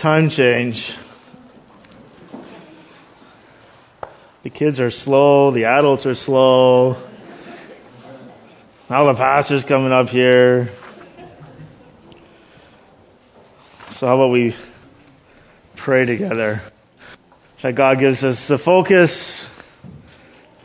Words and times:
Time 0.00 0.30
change. 0.30 0.96
The 4.44 4.48
kids 4.48 4.80
are 4.80 4.90
slow, 4.90 5.50
the 5.50 5.66
adults 5.66 6.06
are 6.06 6.14
slow. 6.14 6.96
Now 8.88 9.04
the 9.04 9.12
pastor's 9.12 9.62
coming 9.62 9.92
up 9.92 10.08
here. 10.08 10.70
So, 13.88 14.06
how 14.06 14.14
about 14.14 14.30
we 14.30 14.56
pray 15.76 16.06
together? 16.06 16.62
That 17.60 17.74
God 17.74 17.98
gives 17.98 18.24
us 18.24 18.48
the 18.48 18.56
focus. 18.56 19.50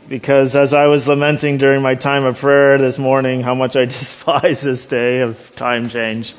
Because 0.08 0.56
as 0.56 0.72
I 0.72 0.86
was 0.86 1.06
lamenting 1.06 1.58
during 1.58 1.82
my 1.82 1.94
time 1.94 2.24
of 2.24 2.38
prayer 2.38 2.78
this 2.78 2.98
morning, 2.98 3.42
how 3.42 3.54
much 3.54 3.76
I 3.76 3.84
despise 3.84 4.62
this 4.62 4.86
day 4.86 5.20
of 5.20 5.54
time 5.56 5.90
change. 5.90 6.34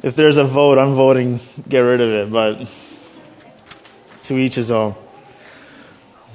If 0.00 0.14
there's 0.14 0.36
a 0.36 0.44
vote, 0.44 0.78
I'm 0.78 0.94
voting 0.94 1.40
get 1.68 1.80
rid 1.80 2.00
of 2.00 2.08
it, 2.08 2.32
but 2.32 2.68
to 4.24 4.38
each 4.38 4.54
his 4.54 4.70
own. 4.70 4.94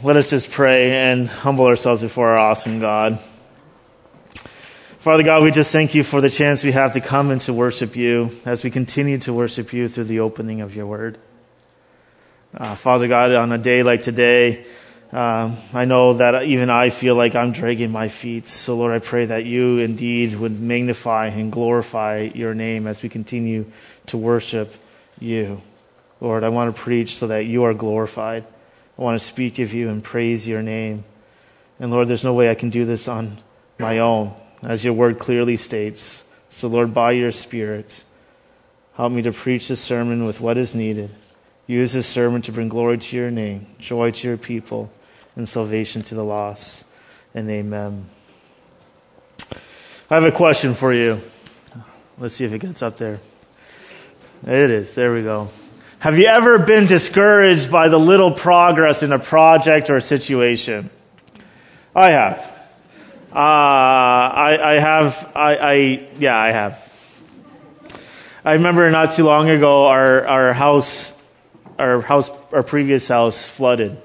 Let 0.03 0.17
us 0.17 0.29
just 0.29 0.51
pray 0.51 0.91
and 0.91 1.29
humble 1.29 1.65
ourselves 1.65 2.01
before 2.01 2.29
our 2.29 2.37
awesome 2.37 2.81
God. 2.81 3.19
Father 4.99 5.23
God, 5.23 5.43
we 5.43 5.51
just 5.51 5.71
thank 5.71 5.95
you 5.95 6.03
for 6.03 6.19
the 6.19 6.29
chance 6.29 6.61
we 6.63 6.73
have 6.73 6.93
to 6.93 7.01
come 7.01 7.29
and 7.29 7.39
to 7.41 7.53
worship 7.53 7.95
you 7.95 8.37
as 8.45 8.63
we 8.63 8.71
continue 8.71 9.17
to 9.19 9.33
worship 9.33 9.71
you 9.71 9.87
through 9.87 10.05
the 10.05 10.19
opening 10.19 10.59
of 10.59 10.75
your 10.75 10.85
word. 10.85 11.17
Uh, 12.53 12.75
Father 12.75 13.07
God, 13.07 13.31
on 13.31 13.51
a 13.53 13.57
day 13.57 13.81
like 13.81 14.01
today, 14.01 14.65
uh, 15.13 15.55
I 15.73 15.85
know 15.85 16.13
that 16.13 16.43
even 16.43 16.71
I 16.71 16.89
feel 16.89 17.13
like 17.13 17.35
I'm 17.35 17.51
dragging 17.51 17.91
my 17.91 18.09
feet. 18.09 18.47
So, 18.47 18.75
Lord, 18.75 18.93
I 18.93 18.99
pray 18.99 19.25
that 19.25 19.45
you 19.45 19.77
indeed 19.77 20.35
would 20.35 20.59
magnify 20.59 21.27
and 21.27 21.51
glorify 21.51 22.31
your 22.33 22.55
name 22.55 22.87
as 22.87 23.03
we 23.03 23.09
continue 23.09 23.65
to 24.07 24.17
worship 24.17 24.73
you. 25.19 25.61
Lord, 26.19 26.43
I 26.43 26.49
want 26.49 26.75
to 26.75 26.81
preach 26.81 27.15
so 27.15 27.27
that 27.27 27.45
you 27.45 27.63
are 27.63 27.75
glorified. 27.75 28.43
I 28.97 29.01
want 29.01 29.19
to 29.19 29.25
speak 29.25 29.59
of 29.59 29.71
you 29.71 29.89
and 29.89 30.03
praise 30.03 30.47
your 30.47 30.63
name. 30.63 31.03
And 31.79 31.91
Lord, 31.91 32.07
there's 32.07 32.23
no 32.23 32.33
way 32.33 32.49
I 32.49 32.55
can 32.55 32.71
do 32.71 32.83
this 32.83 33.07
on 33.07 33.37
my 33.77 33.99
own, 33.99 34.33
as 34.63 34.83
your 34.83 34.93
word 34.93 35.19
clearly 35.19 35.57
states. 35.57 36.23
So, 36.49 36.67
Lord, 36.67 36.91
by 36.91 37.11
your 37.11 37.31
Spirit, 37.31 38.03
help 38.95 39.11
me 39.11 39.21
to 39.21 39.31
preach 39.31 39.67
this 39.67 39.81
sermon 39.81 40.25
with 40.25 40.41
what 40.41 40.57
is 40.57 40.73
needed. 40.73 41.11
Use 41.67 41.93
this 41.93 42.07
sermon 42.07 42.41
to 42.43 42.51
bring 42.51 42.69
glory 42.69 42.97
to 42.97 43.15
your 43.15 43.29
name, 43.29 43.67
joy 43.77 44.09
to 44.09 44.27
your 44.27 44.37
people, 44.37 44.91
and 45.35 45.47
salvation 45.47 46.01
to 46.03 46.15
the 46.15 46.23
lost. 46.23 46.85
And 47.33 47.49
amen. 47.49 48.05
I 50.09 50.15
have 50.15 50.23
a 50.23 50.31
question 50.31 50.73
for 50.75 50.93
you. 50.93 51.21
Let's 52.17 52.35
see 52.35 52.45
if 52.45 52.53
it 52.53 52.59
gets 52.59 52.81
up 52.81 52.97
there. 52.97 53.19
It 54.45 54.69
is. 54.69 54.93
There 54.93 55.13
we 55.13 55.23
go. 55.23 55.49
Have 55.99 56.19
you 56.19 56.25
ever 56.25 56.59
been 56.59 56.85
discouraged 56.85 57.71
by 57.71 57.87
the 57.87 57.97
little 57.97 58.31
progress 58.31 59.03
in 59.03 59.13
a 59.13 59.19
project 59.19 59.89
or 59.89 59.95
a 59.95 60.01
situation? 60.01 60.89
I 61.95 62.11
have. 62.11 62.39
Uh, 63.31 63.39
I, 63.39 64.59
I, 64.61 64.73
have. 64.79 65.31
I, 65.33 65.55
I, 65.55 66.07
yeah, 66.19 66.37
I 66.37 66.51
have. 66.51 66.93
I 68.45 68.53
remember 68.53 68.91
not 68.91 69.13
too 69.13 69.23
long 69.23 69.49
ago, 69.49 69.85
our 69.85 70.27
our 70.27 70.51
house, 70.51 71.17
our 71.79 72.01
house, 72.01 72.29
our 72.51 72.61
previous 72.61 73.07
house 73.07 73.47
flooded, 73.47 73.97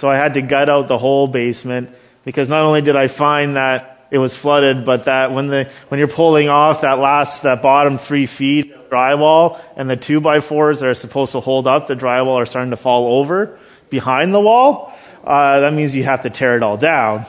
so 0.00 0.08
I 0.08 0.16
had 0.16 0.32
to 0.32 0.40
gut 0.40 0.70
out 0.70 0.88
the 0.88 0.96
whole 0.96 1.28
basement 1.28 1.90
because 2.24 2.48
not 2.48 2.62
only 2.62 2.80
did 2.80 2.96
I 2.96 3.06
find 3.06 3.56
that 3.56 4.08
it 4.10 4.16
was 4.16 4.34
flooded, 4.34 4.86
but 4.86 5.04
that 5.04 5.30
when 5.30 5.48
the 5.48 5.68
when 5.88 5.98
you're 5.98 6.08
pulling 6.08 6.48
off 6.48 6.80
that 6.80 6.98
last 6.98 7.42
that 7.42 7.60
bottom 7.60 7.98
three 7.98 8.24
feet 8.24 8.88
drywall 8.88 9.60
and 9.76 9.90
the 9.90 9.98
two 9.98 10.22
by 10.22 10.40
fours 10.40 10.80
that 10.80 10.88
are 10.88 10.94
supposed 10.94 11.32
to 11.32 11.40
hold 11.40 11.66
up 11.66 11.86
the 11.86 11.94
drywall 11.94 12.36
are 12.36 12.46
starting 12.46 12.70
to 12.70 12.78
fall 12.78 13.18
over 13.20 13.58
behind 13.90 14.32
the 14.32 14.40
wall, 14.40 14.90
uh, 15.22 15.60
that 15.60 15.74
means 15.74 15.94
you 15.94 16.04
have 16.04 16.22
to 16.22 16.30
tear 16.30 16.56
it 16.56 16.62
all 16.62 16.78
down 16.78 17.26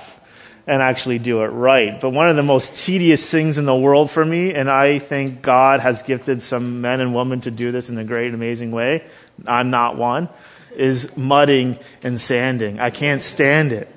and 0.65 0.81
actually 0.81 1.19
do 1.19 1.41
it 1.41 1.47
right. 1.47 1.99
But 1.99 2.11
one 2.11 2.29
of 2.29 2.37
the 2.37 2.43
most 2.43 2.77
tedious 2.77 3.29
things 3.29 3.57
in 3.57 3.65
the 3.65 3.75
world 3.75 4.09
for 4.09 4.23
me, 4.23 4.53
and 4.53 4.71
I 4.71 4.99
think 4.99 5.41
God 5.41 5.81
has 5.81 6.03
gifted 6.03 6.41
some 6.41 6.79
men 6.79 7.01
and 7.01 7.13
women 7.13 7.41
to 7.41 7.51
do 7.51 7.73
this 7.73 7.89
in 7.89 7.97
a 7.97 8.05
great, 8.05 8.33
amazing 8.33 8.71
way. 8.71 9.03
I'm 9.45 9.71
not 9.71 9.97
one, 9.97 10.29
is 10.75 11.15
mudding 11.17 11.77
and 12.03 12.19
sanding. 12.19 12.79
I 12.79 12.89
can't 12.89 13.21
stand 13.21 13.71
it. 13.71 13.87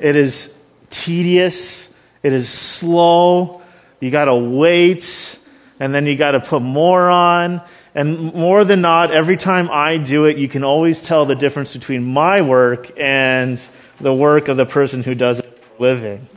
It 0.00 0.16
is 0.16 0.56
tedious. 0.90 1.88
It 2.22 2.32
is 2.32 2.48
slow. 2.48 3.62
You 4.00 4.10
gotta 4.10 4.34
wait 4.34 5.36
and 5.78 5.94
then 5.94 6.06
you 6.06 6.16
got 6.16 6.32
to 6.32 6.40
put 6.40 6.62
more 6.62 7.10
on. 7.10 7.60
And 7.94 8.34
more 8.34 8.64
than 8.64 8.80
not, 8.82 9.10
every 9.10 9.36
time 9.36 9.70
I 9.70 9.96
do 9.96 10.26
it, 10.26 10.36
you 10.36 10.48
can 10.48 10.64
always 10.64 11.00
tell 11.00 11.24
the 11.24 11.34
difference 11.34 11.74
between 11.74 12.04
my 12.04 12.42
work 12.42 12.90
and 12.98 13.58
the 14.00 14.14
work 14.14 14.48
of 14.48 14.56
the 14.56 14.66
person 14.66 15.02
who 15.02 15.14
does 15.14 15.40
it 15.40 15.58
for 15.58 15.82
living. 15.82 16.28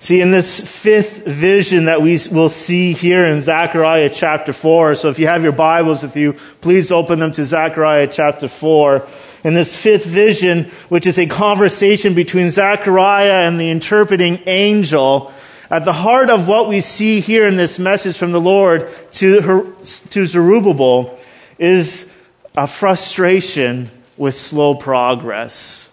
See, 0.00 0.20
in 0.20 0.30
this 0.30 0.60
fifth 0.60 1.26
vision 1.26 1.86
that 1.86 2.00
we 2.00 2.18
will 2.30 2.48
see 2.48 2.92
here 2.92 3.26
in 3.26 3.40
Zechariah 3.40 4.10
chapter 4.10 4.52
4, 4.52 4.94
so 4.94 5.10
if 5.10 5.18
you 5.18 5.26
have 5.26 5.42
your 5.42 5.52
Bibles 5.52 6.02
with 6.02 6.16
you, 6.16 6.34
please 6.60 6.92
open 6.92 7.18
them 7.18 7.32
to 7.32 7.44
Zechariah 7.44 8.06
chapter 8.06 8.46
4. 8.46 9.06
In 9.42 9.54
this 9.54 9.76
fifth 9.76 10.06
vision, 10.06 10.70
which 10.88 11.06
is 11.06 11.18
a 11.18 11.26
conversation 11.26 12.14
between 12.14 12.50
Zechariah 12.50 13.46
and 13.46 13.58
the 13.58 13.70
interpreting 13.70 14.40
angel, 14.46 15.32
at 15.68 15.84
the 15.84 15.92
heart 15.92 16.30
of 16.30 16.46
what 16.46 16.68
we 16.68 16.80
see 16.80 17.20
here 17.20 17.46
in 17.46 17.56
this 17.56 17.78
message 17.78 18.16
from 18.16 18.30
the 18.30 18.40
Lord 18.40 18.88
to, 19.14 19.40
her, 19.42 19.64
to 19.82 20.26
Zerubbabel 20.26 21.18
is 21.58 22.08
a 22.56 22.68
frustration 22.68 23.90
with 24.16 24.34
slow 24.34 24.76
progress. 24.76 25.87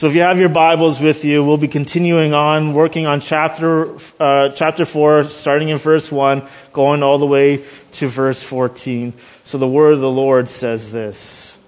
So 0.00 0.06
if 0.06 0.14
you 0.14 0.22
have 0.22 0.38
your 0.38 0.48
Bibles 0.48 0.98
with 0.98 1.26
you, 1.26 1.44
we'll 1.44 1.58
be 1.58 1.68
continuing 1.68 2.32
on 2.32 2.72
working 2.72 3.04
on 3.04 3.20
chapter, 3.20 3.98
uh, 4.18 4.48
chapter 4.48 4.86
4, 4.86 5.28
starting 5.28 5.68
in 5.68 5.76
verse 5.76 6.10
1, 6.10 6.42
going 6.72 7.02
all 7.02 7.18
the 7.18 7.26
way 7.26 7.62
to 7.92 8.08
verse 8.08 8.42
14. 8.42 9.12
So 9.44 9.58
the 9.58 9.68
word 9.68 9.92
of 9.92 10.00
the 10.00 10.10
Lord 10.10 10.48
says 10.48 10.90
this. 10.90 11.58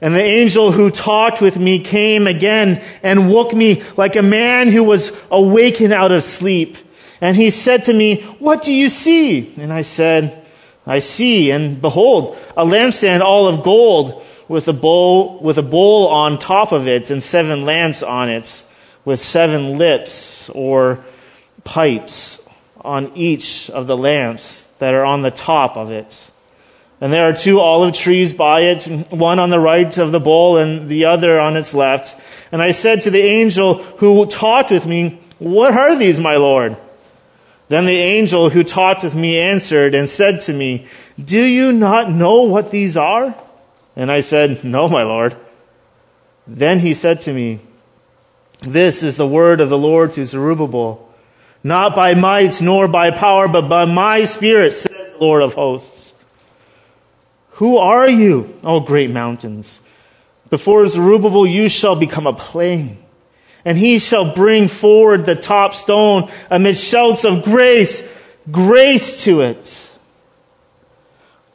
And 0.00 0.14
the 0.14 0.22
angel 0.22 0.70
who 0.70 0.92
talked 0.92 1.40
with 1.40 1.58
me 1.58 1.80
came 1.80 2.28
again 2.28 2.80
and 3.02 3.32
woke 3.32 3.52
me 3.52 3.82
like 3.96 4.14
a 4.14 4.22
man 4.22 4.68
who 4.68 4.84
was 4.84 5.10
awakened 5.28 5.92
out 5.92 6.12
of 6.12 6.22
sleep. 6.22 6.78
And 7.20 7.36
he 7.36 7.50
said 7.50 7.82
to 7.86 7.92
me, 7.92 8.22
What 8.38 8.62
do 8.62 8.72
you 8.72 8.88
see? 8.88 9.52
And 9.56 9.72
I 9.72 9.82
said, 9.82 10.40
I 10.86 11.00
see, 11.00 11.50
and 11.50 11.82
behold, 11.82 12.38
a 12.56 12.64
lampstand 12.64 13.22
all 13.22 13.48
of 13.48 13.64
gold 13.64 14.24
with 14.48 14.68
a 14.68 14.72
bowl, 14.72 15.38
with 15.40 15.58
a 15.58 15.62
bowl 15.62 16.08
on 16.08 16.38
top 16.38 16.72
of 16.72 16.86
it 16.86 17.10
and 17.10 17.22
seven 17.22 17.64
lamps 17.64 18.02
on 18.02 18.28
it 18.28 18.64
with 19.04 19.20
seven 19.20 19.78
lips 19.78 20.48
or 20.50 21.04
pipes 21.64 22.40
on 22.80 23.12
each 23.14 23.70
of 23.70 23.86
the 23.86 23.96
lamps 23.96 24.66
that 24.78 24.94
are 24.94 25.04
on 25.04 25.22
the 25.22 25.30
top 25.30 25.76
of 25.76 25.90
it. 25.90 26.30
And 27.00 27.12
there 27.12 27.28
are 27.28 27.32
two 27.32 27.58
olive 27.58 27.94
trees 27.94 28.32
by 28.32 28.60
it, 28.62 28.84
one 29.10 29.40
on 29.40 29.50
the 29.50 29.58
right 29.58 29.96
of 29.98 30.12
the 30.12 30.20
bowl 30.20 30.56
and 30.56 30.88
the 30.88 31.06
other 31.06 31.40
on 31.40 31.56
its 31.56 31.74
left. 31.74 32.20
And 32.52 32.62
I 32.62 32.70
said 32.70 33.00
to 33.02 33.10
the 33.10 33.22
angel 33.22 33.74
who 33.74 34.24
talked 34.26 34.70
with 34.70 34.86
me, 34.86 35.20
What 35.38 35.74
are 35.74 35.96
these, 35.96 36.20
my 36.20 36.36
Lord? 36.36 36.76
Then 37.68 37.86
the 37.86 37.98
angel 37.98 38.50
who 38.50 38.62
talked 38.62 39.02
with 39.02 39.14
me 39.14 39.38
answered 39.38 39.94
and 39.94 40.08
said 40.08 40.42
to 40.42 40.52
me, 40.52 40.86
Do 41.22 41.42
you 41.42 41.72
not 41.72 42.10
know 42.10 42.42
what 42.42 42.70
these 42.70 42.96
are? 42.96 43.34
And 43.96 44.10
I 44.10 44.20
said, 44.20 44.64
No, 44.64 44.88
my 44.88 45.02
Lord. 45.02 45.36
Then 46.46 46.80
he 46.80 46.94
said 46.94 47.20
to 47.22 47.32
me, 47.32 47.60
This 48.60 49.02
is 49.02 49.16
the 49.16 49.26
word 49.26 49.60
of 49.60 49.68
the 49.68 49.78
Lord 49.78 50.12
to 50.14 50.24
Zerubbabel. 50.24 51.08
Not 51.64 51.94
by 51.94 52.14
might 52.14 52.60
nor 52.60 52.88
by 52.88 53.10
power, 53.10 53.46
but 53.46 53.68
by 53.68 53.84
my 53.84 54.24
spirit, 54.24 54.72
says 54.72 55.12
the 55.12 55.18
Lord 55.20 55.42
of 55.42 55.54
hosts. 55.54 56.14
Who 57.52 57.76
are 57.76 58.08
you, 58.08 58.58
O 58.64 58.80
great 58.80 59.10
mountains? 59.10 59.80
Before 60.50 60.86
Zerubbabel 60.88 61.46
you 61.46 61.68
shall 61.68 61.94
become 61.94 62.26
a 62.26 62.32
plain, 62.32 62.98
and 63.64 63.78
he 63.78 63.98
shall 63.98 64.34
bring 64.34 64.68
forward 64.68 65.24
the 65.24 65.36
top 65.36 65.74
stone 65.74 66.30
amid 66.50 66.76
shouts 66.76 67.24
of 67.24 67.44
grace, 67.44 68.02
grace 68.50 69.22
to 69.24 69.42
it. 69.42 69.91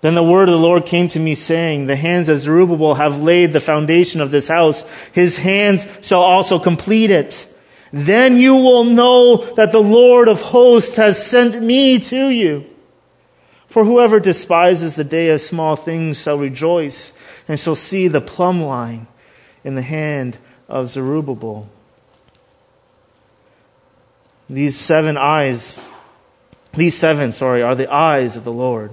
Then 0.01 0.13
the 0.13 0.23
word 0.23 0.47
of 0.47 0.53
the 0.53 0.59
Lord 0.59 0.85
came 0.85 1.07
to 1.09 1.19
me 1.19 1.33
saying, 1.33 1.85
The 1.85 1.95
hands 1.95 2.29
of 2.29 2.39
Zerubbabel 2.39 2.95
have 2.95 3.21
laid 3.21 3.51
the 3.51 3.59
foundation 3.59 4.21
of 4.21 4.31
this 4.31 4.47
house. 4.47 4.83
His 5.11 5.37
hands 5.37 5.87
shall 6.01 6.21
also 6.21 6.59
complete 6.59 7.09
it. 7.09 7.51
Then 7.91 8.37
you 8.37 8.55
will 8.55 8.83
know 8.83 9.37
that 9.55 9.71
the 9.71 9.81
Lord 9.81 10.27
of 10.27 10.41
hosts 10.41 10.97
has 10.97 11.25
sent 11.25 11.61
me 11.61 11.99
to 11.99 12.27
you. 12.27 12.65
For 13.67 13.85
whoever 13.85 14.19
despises 14.19 14.95
the 14.95 15.03
day 15.03 15.29
of 15.29 15.41
small 15.41 15.75
things 15.75 16.21
shall 16.21 16.37
rejoice 16.37 17.13
and 17.47 17.59
shall 17.59 17.75
see 17.75 18.07
the 18.07 18.21
plumb 18.21 18.61
line 18.61 19.07
in 19.63 19.75
the 19.75 19.81
hand 19.81 20.37
of 20.69 20.89
Zerubbabel. 20.89 21.69
These 24.49 24.77
seven 24.77 25.17
eyes 25.17 25.79
These 26.73 26.95
seven, 26.95 27.31
sorry, 27.31 27.63
are 27.63 27.73
the 27.73 27.91
eyes 27.91 28.35
of 28.35 28.43
the 28.43 28.51
Lord, 28.51 28.91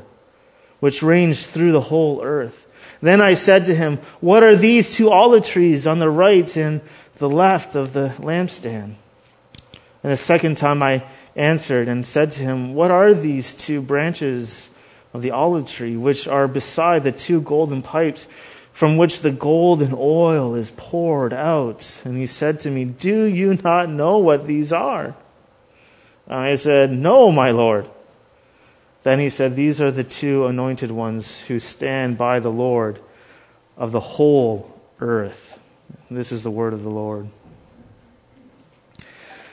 which 0.84 1.02
range 1.02 1.46
through 1.46 1.72
the 1.72 1.80
whole 1.80 2.22
earth. 2.22 2.66
Then 3.00 3.22
I 3.22 3.32
said 3.32 3.64
to 3.64 3.74
him, 3.74 3.96
What 4.20 4.42
are 4.42 4.54
these 4.54 4.94
two 4.94 5.08
olive 5.10 5.42
trees 5.42 5.86
on 5.86 5.98
the 5.98 6.10
right 6.10 6.54
and 6.58 6.82
the 7.16 7.30
left 7.30 7.74
of 7.74 7.94
the 7.94 8.10
lampstand? 8.18 8.96
And 10.02 10.12
a 10.12 10.16
second 10.18 10.58
time 10.58 10.82
I 10.82 11.02
answered 11.36 11.88
and 11.88 12.06
said 12.06 12.32
to 12.32 12.42
him, 12.42 12.74
What 12.74 12.90
are 12.90 13.14
these 13.14 13.54
two 13.54 13.80
branches 13.80 14.68
of 15.14 15.22
the 15.22 15.30
olive 15.30 15.66
tree, 15.66 15.96
which 15.96 16.28
are 16.28 16.46
beside 16.46 17.02
the 17.02 17.12
two 17.12 17.40
golden 17.40 17.80
pipes, 17.80 18.28
from 18.70 18.98
which 18.98 19.20
the 19.20 19.32
golden 19.32 19.94
oil 19.96 20.54
is 20.54 20.70
poured 20.76 21.32
out? 21.32 22.02
And 22.04 22.18
he 22.18 22.26
said 22.26 22.60
to 22.60 22.70
me, 22.70 22.84
Do 22.84 23.24
you 23.24 23.58
not 23.64 23.88
know 23.88 24.18
what 24.18 24.46
these 24.46 24.70
are? 24.70 25.16
I 26.28 26.56
said, 26.56 26.92
No, 26.92 27.32
my 27.32 27.52
Lord. 27.52 27.88
Then 29.04 29.20
he 29.20 29.30
said, 29.30 29.54
These 29.54 29.80
are 29.80 29.90
the 29.90 30.02
two 30.02 30.46
anointed 30.46 30.90
ones 30.90 31.42
who 31.42 31.58
stand 31.58 32.18
by 32.18 32.40
the 32.40 32.50
Lord 32.50 32.98
of 33.76 33.92
the 33.92 34.00
whole 34.00 34.80
earth. 34.98 35.60
This 36.10 36.32
is 36.32 36.42
the 36.42 36.50
word 36.50 36.72
of 36.72 36.82
the 36.82 36.90
Lord. 36.90 37.28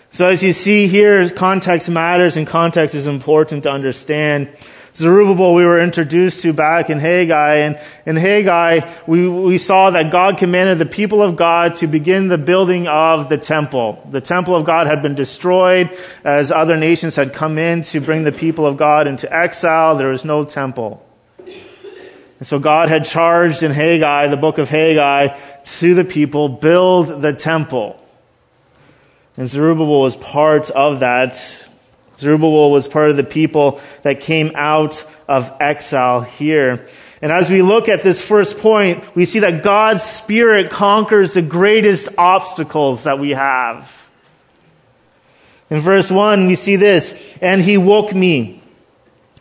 So 0.09 0.27
as 0.27 0.41
you 0.41 0.51
see 0.53 0.87
here, 0.87 1.29
context 1.29 1.89
matters 1.89 2.37
and 2.37 2.47
context 2.47 2.95
is 2.95 3.07
important 3.07 3.63
to 3.63 3.71
understand. 3.71 4.49
Zerubbabel 4.93 5.53
we 5.53 5.65
were 5.65 5.79
introduced 5.79 6.41
to 6.41 6.53
back 6.53 6.89
in 6.89 6.99
Haggai, 6.99 7.55
and 7.55 7.79
in 8.05 8.15
Haggai 8.17 8.91
we, 9.07 9.27
we 9.27 9.57
saw 9.57 9.91
that 9.91 10.11
God 10.11 10.37
commanded 10.37 10.79
the 10.79 10.85
people 10.85 11.23
of 11.23 11.35
God 11.35 11.75
to 11.75 11.87
begin 11.87 12.27
the 12.27 12.37
building 12.37 12.87
of 12.87 13.29
the 13.29 13.37
temple. 13.37 14.05
The 14.11 14.21
temple 14.21 14.55
of 14.55 14.65
God 14.65 14.87
had 14.87 15.01
been 15.01 15.15
destroyed 15.15 15.97
as 16.23 16.51
other 16.51 16.75
nations 16.75 17.15
had 17.15 17.33
come 17.33 17.57
in 17.57 17.83
to 17.83 18.01
bring 18.01 18.23
the 18.23 18.31
people 18.31 18.65
of 18.65 18.77
God 18.77 19.07
into 19.07 19.33
exile. 19.33 19.95
There 19.95 20.09
was 20.09 20.25
no 20.25 20.43
temple. 20.43 21.05
And 21.37 22.47
so 22.47 22.57
God 22.57 22.89
had 22.89 23.05
charged 23.05 23.61
in 23.61 23.71
Haggai, 23.71 24.27
the 24.27 24.35
book 24.35 24.57
of 24.57 24.67
Haggai, 24.67 25.37
to 25.63 25.93
the 25.93 26.03
people, 26.03 26.49
build 26.49 27.21
the 27.21 27.33
temple. 27.33 27.97
And 29.37 29.47
Zerubbabel 29.47 30.01
was 30.01 30.15
part 30.15 30.69
of 30.71 31.01
that. 31.01 31.69
Zerubbabel 32.21 32.69
was 32.69 32.87
part 32.87 33.09
of 33.09 33.17
the 33.17 33.23
people 33.23 33.81
that 34.03 34.21
came 34.21 34.51
out 34.53 35.03
of 35.27 35.51
exile 35.59 36.21
here. 36.21 36.85
And 37.19 37.31
as 37.31 37.49
we 37.49 37.63
look 37.63 37.89
at 37.89 38.03
this 38.03 38.21
first 38.21 38.59
point, 38.59 39.15
we 39.15 39.25
see 39.25 39.39
that 39.39 39.63
God's 39.63 40.03
Spirit 40.03 40.69
conquers 40.69 41.31
the 41.31 41.41
greatest 41.41 42.09
obstacles 42.19 43.05
that 43.05 43.17
we 43.17 43.31
have. 43.31 44.09
In 45.71 45.79
verse 45.79 46.11
1, 46.11 46.45
we 46.45 46.55
see 46.55 46.75
this, 46.75 47.19
and 47.41 47.61
he 47.61 47.77
woke 47.77 48.13
me. 48.13 48.61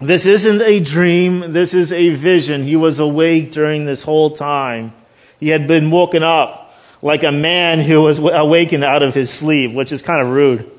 This 0.00 0.24
isn't 0.24 0.62
a 0.62 0.80
dream, 0.80 1.52
this 1.52 1.74
is 1.74 1.92
a 1.92 2.10
vision. 2.14 2.64
He 2.64 2.76
was 2.76 2.98
awake 2.98 3.50
during 3.50 3.84
this 3.84 4.02
whole 4.02 4.30
time. 4.30 4.94
He 5.38 5.50
had 5.50 5.66
been 5.66 5.90
woken 5.90 6.22
up 6.22 6.74
like 7.02 7.24
a 7.24 7.32
man 7.32 7.80
who 7.80 8.02
was 8.02 8.18
awakened 8.18 8.84
out 8.84 9.02
of 9.02 9.14
his 9.14 9.30
sleep, 9.30 9.74
which 9.74 9.92
is 9.92 10.00
kind 10.00 10.22
of 10.22 10.32
rude. 10.32 10.70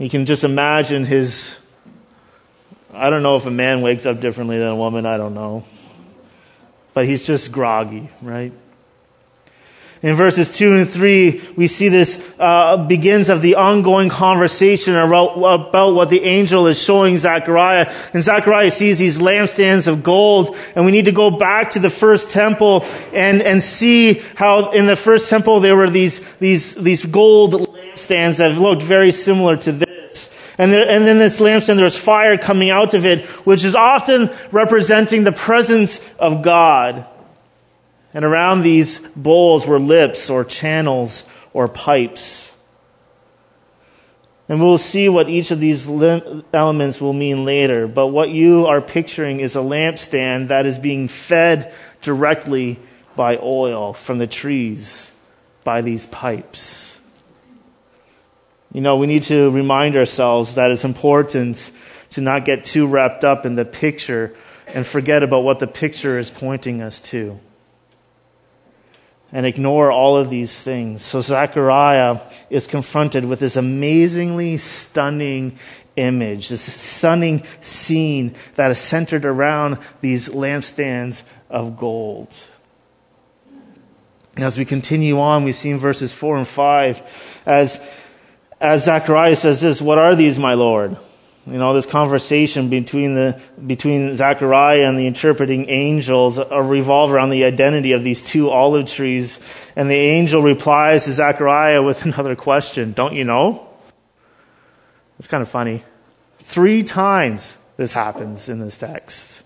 You 0.00 0.08
can 0.08 0.24
just 0.24 0.44
imagine 0.44 1.04
his. 1.04 1.58
I 2.90 3.10
don't 3.10 3.22
know 3.22 3.36
if 3.36 3.44
a 3.44 3.50
man 3.50 3.82
wakes 3.82 4.06
up 4.06 4.18
differently 4.18 4.58
than 4.58 4.68
a 4.68 4.76
woman, 4.76 5.04
I 5.04 5.18
don't 5.18 5.34
know. 5.34 5.62
But 6.94 7.04
he's 7.04 7.26
just 7.26 7.52
groggy, 7.52 8.08
right? 8.22 8.50
In 10.02 10.14
verses 10.14 10.50
2 10.50 10.76
and 10.76 10.88
3, 10.88 11.42
we 11.56 11.66
see 11.66 11.90
this 11.90 12.26
uh, 12.38 12.78
begins 12.86 13.28
of 13.28 13.42
the 13.42 13.56
ongoing 13.56 14.08
conversation 14.08 14.96
about, 14.96 15.34
about 15.36 15.92
what 15.92 16.08
the 16.08 16.22
angel 16.22 16.66
is 16.66 16.82
showing 16.82 17.18
Zechariah. 17.18 17.92
And 18.14 18.22
Zechariah 18.22 18.70
sees 18.70 18.98
these 18.98 19.18
lampstands 19.18 19.86
of 19.86 20.02
gold, 20.02 20.56
and 20.74 20.86
we 20.86 20.92
need 20.92 21.04
to 21.04 21.12
go 21.12 21.30
back 21.30 21.72
to 21.72 21.78
the 21.78 21.90
first 21.90 22.30
temple 22.30 22.86
and, 23.12 23.42
and 23.42 23.62
see 23.62 24.22
how 24.34 24.70
in 24.70 24.86
the 24.86 24.96
first 24.96 25.28
temple 25.28 25.60
there 25.60 25.76
were 25.76 25.90
these, 25.90 26.26
these, 26.38 26.74
these 26.76 27.04
gold 27.04 27.52
lampstands 27.52 28.38
that 28.38 28.58
looked 28.58 28.82
very 28.82 29.12
similar 29.12 29.58
to 29.58 29.72
this. 29.72 29.89
And, 30.60 30.70
there, 30.70 30.86
and 30.86 31.06
then 31.06 31.16
this 31.16 31.40
lampstand, 31.40 31.78
there's 31.78 31.96
fire 31.96 32.36
coming 32.36 32.68
out 32.68 32.92
of 32.92 33.06
it, 33.06 33.24
which 33.46 33.64
is 33.64 33.74
often 33.74 34.28
representing 34.52 35.24
the 35.24 35.32
presence 35.32 36.02
of 36.18 36.42
God. 36.42 37.06
And 38.12 38.26
around 38.26 38.60
these 38.60 38.98
bowls 39.16 39.66
were 39.66 39.80
lips 39.80 40.28
or 40.28 40.44
channels 40.44 41.26
or 41.54 41.66
pipes. 41.66 42.54
And 44.50 44.60
we'll 44.60 44.76
see 44.76 45.08
what 45.08 45.30
each 45.30 45.50
of 45.50 45.60
these 45.60 45.88
elements 45.88 47.00
will 47.00 47.14
mean 47.14 47.46
later. 47.46 47.88
But 47.88 48.08
what 48.08 48.28
you 48.28 48.66
are 48.66 48.82
picturing 48.82 49.40
is 49.40 49.56
a 49.56 49.60
lampstand 49.60 50.48
that 50.48 50.66
is 50.66 50.76
being 50.76 51.08
fed 51.08 51.72
directly 52.02 52.78
by 53.16 53.38
oil 53.38 53.94
from 53.94 54.18
the 54.18 54.26
trees 54.26 55.10
by 55.64 55.80
these 55.80 56.04
pipes. 56.04 56.99
You 58.72 58.80
know, 58.80 58.96
we 58.96 59.06
need 59.06 59.24
to 59.24 59.50
remind 59.50 59.96
ourselves 59.96 60.54
that 60.54 60.70
it's 60.70 60.84
important 60.84 61.70
to 62.10 62.20
not 62.20 62.44
get 62.44 62.64
too 62.64 62.86
wrapped 62.86 63.24
up 63.24 63.44
in 63.44 63.56
the 63.56 63.64
picture 63.64 64.34
and 64.66 64.86
forget 64.86 65.22
about 65.22 65.42
what 65.42 65.58
the 65.58 65.66
picture 65.66 66.18
is 66.18 66.30
pointing 66.30 66.80
us 66.80 67.00
to 67.00 67.40
and 69.32 69.46
ignore 69.46 69.90
all 69.92 70.16
of 70.16 70.30
these 70.30 70.62
things. 70.62 71.02
So 71.02 71.20
Zechariah 71.20 72.20
is 72.48 72.66
confronted 72.66 73.24
with 73.24 73.40
this 73.40 73.56
amazingly 73.56 74.56
stunning 74.56 75.58
image, 75.96 76.48
this 76.48 76.62
stunning 76.62 77.44
scene 77.60 78.34
that 78.56 78.70
is 78.70 78.78
centered 78.78 79.24
around 79.24 79.78
these 80.00 80.28
lampstands 80.28 81.22
of 81.48 81.76
gold. 81.76 82.34
As 84.36 84.58
we 84.58 84.64
continue 84.64 85.18
on, 85.20 85.44
we 85.44 85.52
see 85.52 85.70
in 85.70 85.78
verses 85.78 86.12
4 86.12 86.38
and 86.38 86.48
5, 86.48 87.42
as, 87.46 87.80
as 88.60 88.84
Zechariah 88.84 89.36
says 89.36 89.60
this, 89.60 89.80
What 89.80 89.98
are 89.98 90.14
these, 90.14 90.38
my 90.38 90.54
Lord? 90.54 90.96
You 91.46 91.58
know, 91.58 91.72
this 91.72 91.86
conversation 91.86 92.68
between, 92.68 93.14
the, 93.14 93.40
between 93.66 94.14
Zechariah 94.14 94.86
and 94.86 94.98
the 94.98 95.06
interpreting 95.06 95.70
angels 95.70 96.38
revolve 96.38 97.10
around 97.10 97.30
the 97.30 97.44
identity 97.44 97.92
of 97.92 98.04
these 98.04 98.20
two 98.20 98.50
olive 98.50 98.86
trees. 98.86 99.40
And 99.74 99.90
the 99.90 99.94
angel 99.94 100.42
replies 100.42 101.06
to 101.06 101.12
Zechariah 101.14 101.82
with 101.82 102.04
another 102.04 102.36
question 102.36 102.92
Don't 102.92 103.14
you 103.14 103.24
know? 103.24 103.66
It's 105.18 105.28
kind 105.28 105.42
of 105.42 105.48
funny. 105.48 105.82
Three 106.38 106.82
times 106.82 107.58
this 107.76 107.92
happens 107.92 108.48
in 108.48 108.60
this 108.60 108.76
text. 108.76 109.42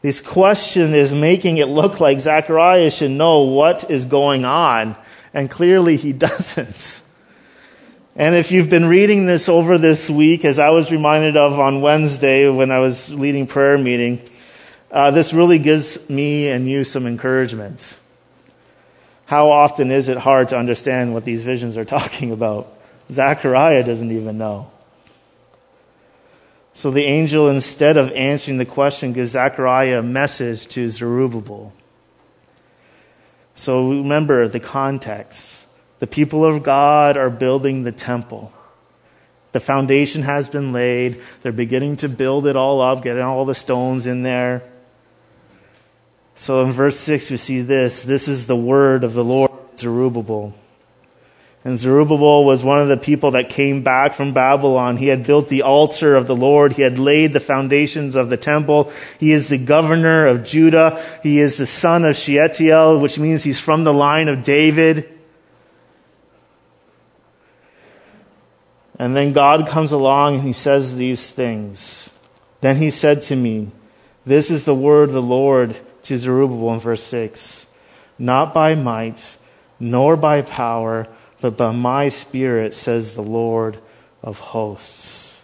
This 0.00 0.20
question 0.20 0.94
is 0.94 1.14
making 1.14 1.58
it 1.58 1.66
look 1.66 2.00
like 2.00 2.20
Zechariah 2.20 2.90
should 2.90 3.12
know 3.12 3.42
what 3.42 3.88
is 3.90 4.04
going 4.04 4.44
on, 4.44 4.96
and 5.32 5.50
clearly 5.50 5.96
he 5.96 6.12
doesn't. 6.12 7.01
And 8.14 8.34
if 8.34 8.52
you've 8.52 8.68
been 8.68 8.84
reading 8.84 9.24
this 9.24 9.48
over 9.48 9.78
this 9.78 10.10
week, 10.10 10.44
as 10.44 10.58
I 10.58 10.68
was 10.68 10.92
reminded 10.92 11.36
of 11.36 11.58
on 11.58 11.80
Wednesday 11.80 12.46
when 12.48 12.70
I 12.70 12.78
was 12.78 13.08
leading 13.08 13.46
prayer 13.46 13.78
meeting, 13.78 14.20
uh, 14.90 15.10
this 15.12 15.32
really 15.32 15.58
gives 15.58 16.10
me 16.10 16.48
and 16.48 16.68
you 16.68 16.84
some 16.84 17.06
encouragement. 17.06 17.96
How 19.24 19.48
often 19.48 19.90
is 19.90 20.10
it 20.10 20.18
hard 20.18 20.50
to 20.50 20.58
understand 20.58 21.14
what 21.14 21.24
these 21.24 21.40
visions 21.40 21.78
are 21.78 21.84
talking 21.86 22.32
about? 22.32 22.70
Zechariah 23.10 23.82
doesn't 23.82 24.10
even 24.10 24.36
know. 24.36 24.70
So 26.74 26.90
the 26.90 27.04
angel, 27.04 27.48
instead 27.48 27.96
of 27.96 28.12
answering 28.12 28.58
the 28.58 28.66
question, 28.66 29.14
gives 29.14 29.30
Zechariah 29.30 30.00
a 30.00 30.02
message 30.02 30.66
to 30.68 30.88
Zerubbabel. 30.90 31.72
So 33.54 33.88
remember 33.90 34.48
the 34.48 34.60
context. 34.60 35.61
The 36.02 36.08
people 36.08 36.44
of 36.44 36.64
God 36.64 37.16
are 37.16 37.30
building 37.30 37.84
the 37.84 37.92
temple. 37.92 38.52
The 39.52 39.60
foundation 39.60 40.22
has 40.22 40.48
been 40.48 40.72
laid. 40.72 41.22
They're 41.42 41.52
beginning 41.52 41.98
to 41.98 42.08
build 42.08 42.48
it 42.48 42.56
all 42.56 42.80
up, 42.80 43.04
getting 43.04 43.22
all 43.22 43.44
the 43.44 43.54
stones 43.54 44.04
in 44.04 44.24
there. 44.24 44.64
So 46.34 46.64
in 46.64 46.72
verse 46.72 46.98
6, 46.98 47.30
we 47.30 47.36
see 47.36 47.60
this. 47.60 48.02
This 48.02 48.26
is 48.26 48.48
the 48.48 48.56
word 48.56 49.04
of 49.04 49.14
the 49.14 49.22
Lord, 49.22 49.52
Zerubbabel. 49.78 50.52
And 51.64 51.78
Zerubbabel 51.78 52.44
was 52.44 52.64
one 52.64 52.80
of 52.80 52.88
the 52.88 52.96
people 52.96 53.30
that 53.30 53.48
came 53.48 53.84
back 53.84 54.14
from 54.14 54.34
Babylon. 54.34 54.96
He 54.96 55.06
had 55.06 55.24
built 55.24 55.46
the 55.46 55.62
altar 55.62 56.16
of 56.16 56.26
the 56.26 56.34
Lord. 56.34 56.72
He 56.72 56.82
had 56.82 56.98
laid 56.98 57.32
the 57.32 57.38
foundations 57.38 58.16
of 58.16 58.28
the 58.28 58.36
temple. 58.36 58.90
He 59.20 59.30
is 59.30 59.50
the 59.50 59.64
governor 59.64 60.26
of 60.26 60.42
Judah. 60.42 61.00
He 61.22 61.38
is 61.38 61.58
the 61.58 61.66
son 61.66 62.04
of 62.04 62.16
Shealtiel, 62.16 62.98
which 62.98 63.20
means 63.20 63.44
he's 63.44 63.60
from 63.60 63.84
the 63.84 63.94
line 63.94 64.26
of 64.26 64.42
David. 64.42 65.11
And 69.02 69.16
then 69.16 69.32
God 69.32 69.66
comes 69.66 69.90
along 69.90 70.36
and 70.36 70.42
he 70.44 70.52
says 70.52 70.94
these 70.94 71.28
things. 71.28 72.08
Then 72.60 72.76
he 72.76 72.92
said 72.92 73.20
to 73.22 73.34
me, 73.34 73.72
This 74.24 74.48
is 74.48 74.64
the 74.64 74.76
word 74.76 75.08
of 75.08 75.14
the 75.14 75.20
Lord 75.20 75.76
to 76.04 76.16
Zerubbabel 76.16 76.74
in 76.74 76.78
verse 76.78 77.02
6. 77.02 77.66
Not 78.16 78.54
by 78.54 78.76
might, 78.76 79.38
nor 79.80 80.16
by 80.16 80.42
power, 80.42 81.08
but 81.40 81.56
by 81.56 81.72
my 81.72 82.10
spirit, 82.10 82.74
says 82.74 83.16
the 83.16 83.24
Lord 83.24 83.76
of 84.22 84.38
hosts. 84.38 85.42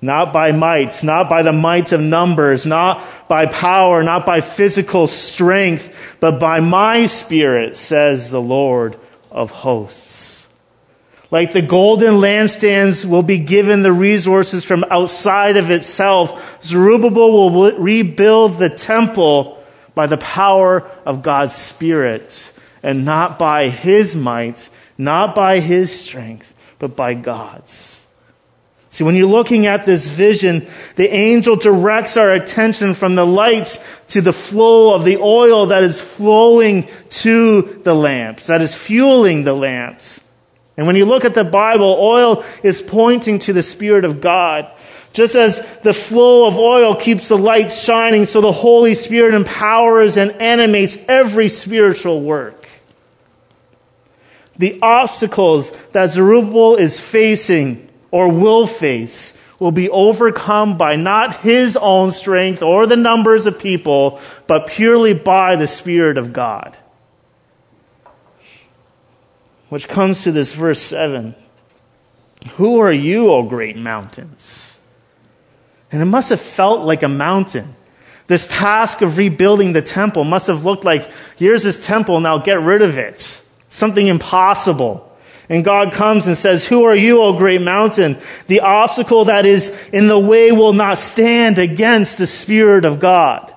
Not 0.00 0.32
by 0.32 0.52
might, 0.52 1.02
not 1.02 1.28
by 1.28 1.42
the 1.42 1.52
might 1.52 1.90
of 1.90 2.00
numbers, 2.00 2.64
not 2.64 3.04
by 3.26 3.46
power, 3.46 4.04
not 4.04 4.24
by 4.24 4.40
physical 4.40 5.08
strength, 5.08 5.92
but 6.20 6.38
by 6.38 6.60
my 6.60 7.06
spirit, 7.06 7.76
says 7.76 8.30
the 8.30 8.40
Lord 8.40 8.96
of 9.28 9.50
hosts. 9.50 10.31
Like 11.32 11.54
the 11.54 11.62
golden 11.62 12.16
lampstands 12.16 13.06
will 13.06 13.22
be 13.22 13.38
given 13.38 13.80
the 13.80 13.90
resources 13.90 14.64
from 14.64 14.84
outside 14.90 15.56
of 15.56 15.70
itself, 15.70 16.62
Zerubbabel 16.62 17.32
will 17.32 17.72
rebuild 17.78 18.58
the 18.58 18.68
temple 18.68 19.64
by 19.94 20.06
the 20.06 20.18
power 20.18 20.86
of 21.06 21.22
God's 21.22 21.54
Spirit 21.54 22.52
and 22.82 23.06
not 23.06 23.38
by 23.38 23.70
his 23.70 24.14
might, 24.14 24.68
not 24.98 25.34
by 25.34 25.60
his 25.60 25.98
strength, 25.98 26.52
but 26.78 26.96
by 26.96 27.14
God's. 27.14 28.04
See, 28.90 29.04
when 29.04 29.16
you're 29.16 29.26
looking 29.26 29.64
at 29.64 29.86
this 29.86 30.08
vision, 30.08 30.68
the 30.96 31.08
angel 31.08 31.56
directs 31.56 32.18
our 32.18 32.30
attention 32.30 32.92
from 32.92 33.14
the 33.14 33.24
lights 33.24 33.78
to 34.08 34.20
the 34.20 34.34
flow 34.34 34.94
of 34.94 35.06
the 35.06 35.16
oil 35.16 35.64
that 35.66 35.82
is 35.82 35.98
flowing 35.98 36.88
to 37.08 37.80
the 37.84 37.94
lamps, 37.94 38.48
that 38.48 38.60
is 38.60 38.74
fueling 38.74 39.44
the 39.44 39.54
lamps. 39.54 40.20
And 40.76 40.86
when 40.86 40.96
you 40.96 41.04
look 41.04 41.24
at 41.24 41.34
the 41.34 41.44
Bible, 41.44 41.98
oil 42.00 42.44
is 42.62 42.80
pointing 42.80 43.38
to 43.40 43.52
the 43.52 43.62
Spirit 43.62 44.04
of 44.04 44.20
God. 44.20 44.70
Just 45.12 45.34
as 45.34 45.66
the 45.82 45.92
flow 45.92 46.48
of 46.48 46.56
oil 46.56 46.96
keeps 46.96 47.28
the 47.28 47.36
lights 47.36 47.82
shining, 47.82 48.24
so 48.24 48.40
the 48.40 48.52
Holy 48.52 48.94
Spirit 48.94 49.34
empowers 49.34 50.16
and 50.16 50.30
animates 50.32 50.96
every 51.06 51.50
spiritual 51.50 52.22
work. 52.22 52.68
The 54.56 54.78
obstacles 54.80 55.72
that 55.92 56.10
Zerubbabel 56.10 56.76
is 56.76 56.98
facing 56.98 57.88
or 58.10 58.30
will 58.30 58.66
face 58.66 59.36
will 59.58 59.72
be 59.72 59.90
overcome 59.90 60.76
by 60.76 60.96
not 60.96 61.40
his 61.40 61.76
own 61.76 62.10
strength 62.10 62.62
or 62.62 62.86
the 62.86 62.96
numbers 62.96 63.46
of 63.46 63.58
people, 63.58 64.20
but 64.46 64.66
purely 64.66 65.14
by 65.14 65.56
the 65.56 65.68
Spirit 65.68 66.16
of 66.16 66.32
God. 66.32 66.76
Which 69.72 69.88
comes 69.88 70.24
to 70.24 70.32
this 70.32 70.52
verse 70.52 70.82
7. 70.82 71.34
Who 72.56 72.80
are 72.80 72.92
you, 72.92 73.30
O 73.30 73.42
great 73.42 73.74
mountains? 73.74 74.78
And 75.90 76.02
it 76.02 76.04
must 76.04 76.28
have 76.28 76.42
felt 76.42 76.84
like 76.84 77.02
a 77.02 77.08
mountain. 77.08 77.74
This 78.26 78.46
task 78.46 79.00
of 79.00 79.16
rebuilding 79.16 79.72
the 79.72 79.80
temple 79.80 80.24
must 80.24 80.48
have 80.48 80.66
looked 80.66 80.84
like 80.84 81.10
here's 81.36 81.62
this 81.62 81.82
temple, 81.86 82.20
now 82.20 82.36
get 82.36 82.60
rid 82.60 82.82
of 82.82 82.98
it. 82.98 83.42
Something 83.70 84.08
impossible. 84.08 85.10
And 85.48 85.64
God 85.64 85.94
comes 85.94 86.26
and 86.26 86.36
says, 86.36 86.66
Who 86.66 86.84
are 86.84 86.94
you, 86.94 87.22
O 87.22 87.38
great 87.38 87.62
mountain? 87.62 88.18
The 88.48 88.60
obstacle 88.60 89.24
that 89.24 89.46
is 89.46 89.70
in 89.90 90.06
the 90.06 90.18
way 90.18 90.52
will 90.52 90.74
not 90.74 90.98
stand 90.98 91.58
against 91.58 92.18
the 92.18 92.26
Spirit 92.26 92.84
of 92.84 93.00
God. 93.00 93.51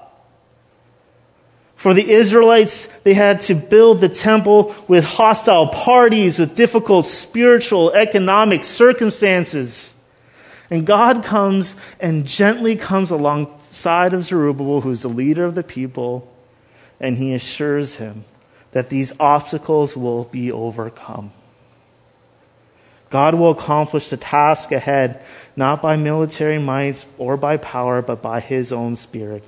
For 1.85 1.93
the 1.93 2.09
Israelites, 2.13 2.87
they 3.03 3.13
had 3.13 3.41
to 3.41 3.53
build 3.53 4.01
the 4.01 4.09
temple 4.09 4.73
with 4.87 5.03
hostile 5.03 5.67
parties, 5.67 6.39
with 6.39 6.55
difficult 6.55 7.05
spiritual, 7.05 7.93
economic 7.93 8.63
circumstances. 8.63 9.93
And 10.71 10.87
God 10.87 11.23
comes 11.23 11.75
and 11.99 12.25
gently 12.25 12.75
comes 12.75 13.11
alongside 13.11 14.15
of 14.15 14.23
Zerubbabel, 14.23 14.81
who's 14.81 15.03
the 15.03 15.09
leader 15.09 15.45
of 15.45 15.53
the 15.53 15.61
people, 15.61 16.27
and 16.99 17.19
he 17.19 17.35
assures 17.35 17.97
him 17.97 18.23
that 18.71 18.89
these 18.89 19.13
obstacles 19.19 19.95
will 19.95 20.23
be 20.23 20.51
overcome. 20.51 21.33
God 23.11 23.35
will 23.35 23.51
accomplish 23.51 24.09
the 24.09 24.17
task 24.17 24.71
ahead, 24.71 25.21
not 25.55 25.83
by 25.83 25.97
military 25.97 26.57
might 26.57 27.05
or 27.19 27.37
by 27.37 27.57
power, 27.57 28.01
but 28.01 28.23
by 28.23 28.39
his 28.39 28.71
own 28.71 28.95
spirit. 28.95 29.47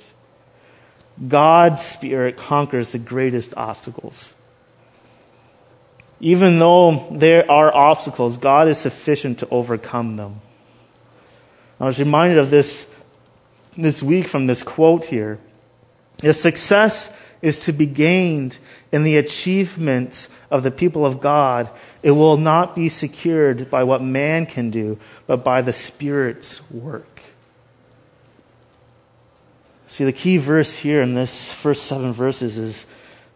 God's 1.25 1.81
spirit 1.81 2.37
conquers 2.37 2.91
the 2.91 2.99
greatest 2.99 3.53
obstacles. 3.57 4.35
Even 6.19 6.59
though 6.59 7.07
there 7.11 7.49
are 7.49 7.73
obstacles, 7.73 8.37
God 8.37 8.67
is 8.67 8.77
sufficient 8.77 9.39
to 9.39 9.49
overcome 9.49 10.15
them. 10.15 10.41
I 11.79 11.85
was 11.85 11.99
reminded 11.99 12.37
of 12.39 12.49
this 12.49 12.87
this 13.77 14.01
week 14.01 14.27
from 14.27 14.47
this 14.47 14.63
quote 14.63 15.05
here. 15.05 15.39
If 16.23 16.35
success 16.35 17.13
is 17.41 17.59
to 17.65 17.71
be 17.71 17.85
gained 17.85 18.57
in 18.91 19.03
the 19.03 19.17
achievements 19.17 20.29
of 20.49 20.63
the 20.63 20.71
people 20.71 21.05
of 21.05 21.19
God, 21.19 21.69
it 22.01 22.11
will 22.11 22.37
not 22.37 22.75
be 22.75 22.89
secured 22.89 23.69
by 23.69 23.83
what 23.83 24.01
man 24.01 24.47
can 24.47 24.71
do, 24.71 24.97
but 25.27 25.43
by 25.43 25.61
the 25.61 25.73
Spirit's 25.73 26.67
work. 26.71 27.16
See, 29.87 30.03
the 30.03 30.11
key 30.11 30.37
verse 30.37 30.77
here 30.77 31.01
in 31.01 31.13
this 31.15 31.51
first 31.51 31.85
seven 31.85 32.11
verses 32.11 32.57
is 32.57 32.87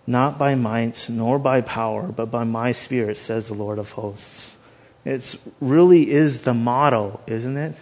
not 0.05 0.37
by 0.37 0.55
might 0.55 1.07
nor 1.09 1.39
by 1.39 1.61
power, 1.61 2.03
but 2.03 2.29
by 2.29 2.43
my 2.43 2.71
Spirit, 2.71 3.17
says 3.17 3.47
the 3.47 3.53
Lord 3.53 3.79
of 3.79 3.91
hosts. 3.91 4.57
It 5.05 5.35
really 5.59 6.11
is 6.11 6.41
the 6.41 6.53
motto, 6.53 7.21
isn't 7.25 7.57
it? 7.57 7.75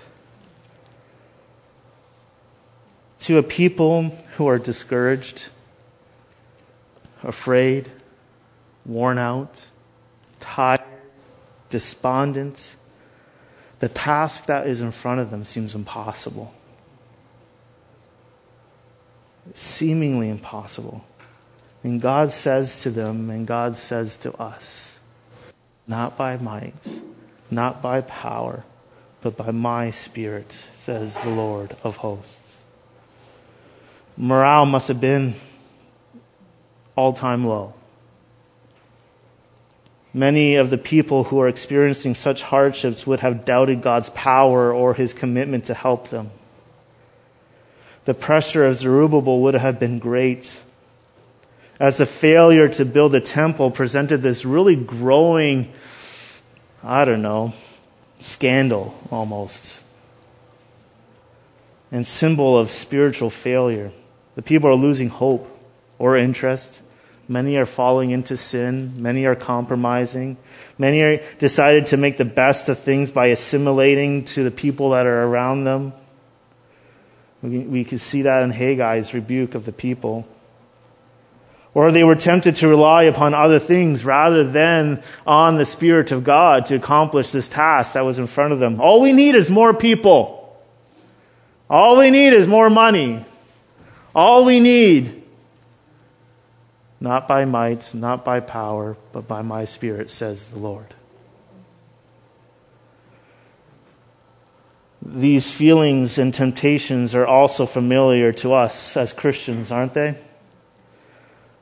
To 3.21 3.37
a 3.37 3.43
people 3.43 4.15
who 4.35 4.47
are 4.47 4.59
discouraged, 4.59 5.49
afraid, 7.23 7.91
worn 8.85 9.17
out, 9.17 9.71
tired, 10.39 10.81
despondent, 11.69 12.75
the 13.79 13.89
task 13.89 14.45
that 14.45 14.67
is 14.67 14.81
in 14.81 14.91
front 14.91 15.19
of 15.19 15.31
them 15.31 15.43
seems 15.43 15.75
impossible. 15.75 16.53
Seemingly 19.53 20.29
impossible. 20.29 21.05
And 21.83 22.01
God 22.01 22.31
says 22.31 22.81
to 22.83 22.89
them, 22.89 23.29
and 23.29 23.47
God 23.47 23.77
says 23.77 24.17
to 24.17 24.33
us, 24.35 24.99
not 25.87 26.17
by 26.17 26.37
might, 26.37 27.01
not 27.49 27.81
by 27.81 28.01
power, 28.01 28.63
but 29.21 29.37
by 29.37 29.51
my 29.51 29.89
Spirit, 29.89 30.51
says 30.51 31.21
the 31.21 31.29
Lord 31.29 31.75
of 31.83 31.97
hosts. 31.97 32.63
Morale 34.17 34.65
must 34.65 34.89
have 34.89 34.99
been 34.99 35.35
all 36.95 37.13
time 37.13 37.45
low. 37.45 37.73
Many 40.13 40.55
of 40.55 40.69
the 40.69 40.77
people 40.77 41.25
who 41.25 41.39
are 41.39 41.47
experiencing 41.47 42.15
such 42.15 42.41
hardships 42.41 43.07
would 43.07 43.21
have 43.21 43.45
doubted 43.45 43.81
God's 43.81 44.09
power 44.09 44.73
or 44.73 44.93
his 44.95 45.13
commitment 45.13 45.65
to 45.65 45.73
help 45.73 46.09
them. 46.09 46.31
The 48.09 48.15
pressure 48.15 48.65
of 48.65 48.75
Zerubbabel 48.75 49.39
would 49.41 49.53
have 49.53 49.79
been 49.79 49.99
great. 49.99 50.63
As 51.79 51.99
the 51.99 52.07
failure 52.07 52.67
to 52.67 52.83
build 52.83 53.13
a 53.13 53.21
temple 53.21 53.69
presented 53.69 54.23
this 54.23 54.45
really 54.45 54.75
growing, 54.75 55.71
I 56.83 57.05
don't 57.05 57.21
know, 57.21 57.53
scandal 58.19 58.97
almost, 59.11 59.83
and 61.91 62.07
symbol 62.07 62.57
of 62.57 62.71
spiritual 62.71 63.29
failure. 63.29 63.91
The 64.33 64.41
people 64.41 64.71
are 64.71 64.75
losing 64.75 65.09
hope 65.09 65.47
or 65.99 66.17
interest. 66.17 66.81
Many 67.27 67.57
are 67.57 67.67
falling 67.67 68.09
into 68.09 68.37
sin. 68.37 69.03
Many 69.03 69.25
are 69.25 69.35
compromising. 69.35 70.37
Many 70.79 71.01
are 71.03 71.21
decided 71.37 71.85
to 71.85 71.97
make 71.97 72.17
the 72.17 72.25
best 72.25 72.69
of 72.69 72.79
things 72.79 73.11
by 73.11 73.27
assimilating 73.27 74.25
to 74.33 74.43
the 74.43 74.49
people 74.49 74.89
that 74.89 75.05
are 75.05 75.25
around 75.25 75.65
them. 75.65 75.93
We, 77.41 77.59
we 77.59 77.83
can 77.83 77.97
see 77.97 78.23
that 78.23 78.43
in 78.43 78.51
Haggai's 78.51 79.13
rebuke 79.13 79.55
of 79.55 79.65
the 79.65 79.71
people. 79.71 80.27
Or 81.73 81.91
they 81.91 82.03
were 82.03 82.15
tempted 82.15 82.55
to 82.57 82.67
rely 82.67 83.03
upon 83.03 83.33
other 83.33 83.59
things 83.59 84.03
rather 84.03 84.43
than 84.43 85.03
on 85.25 85.57
the 85.57 85.65
Spirit 85.65 86.11
of 86.11 86.23
God 86.23 86.65
to 86.67 86.75
accomplish 86.75 87.31
this 87.31 87.47
task 87.47 87.93
that 87.93 88.01
was 88.01 88.19
in 88.19 88.27
front 88.27 88.53
of 88.53 88.59
them. 88.59 88.81
All 88.81 89.01
we 89.01 89.13
need 89.13 89.35
is 89.35 89.49
more 89.49 89.73
people. 89.73 90.35
All 91.69 91.97
we 91.97 92.09
need 92.09 92.33
is 92.33 92.47
more 92.47 92.69
money. 92.69 93.23
All 94.15 94.43
we 94.45 94.59
need 94.59 95.19
not 96.99 97.27
by 97.27 97.45
might, 97.45 97.93
not 97.93 98.25
by 98.25 98.39
power, 98.39 98.97
but 99.13 99.27
by 99.27 99.41
my 99.41 99.65
Spirit, 99.65 100.11
says 100.11 100.49
the 100.49 100.59
Lord. 100.59 100.95
These 105.01 105.51
feelings 105.51 106.17
and 106.17 106.33
temptations 106.33 107.15
are 107.15 107.25
also 107.25 107.65
familiar 107.65 108.31
to 108.33 108.53
us 108.53 108.97
as 108.97 109.13
Christians, 109.13 109.71
aren't 109.71 109.93
they? 109.93 110.17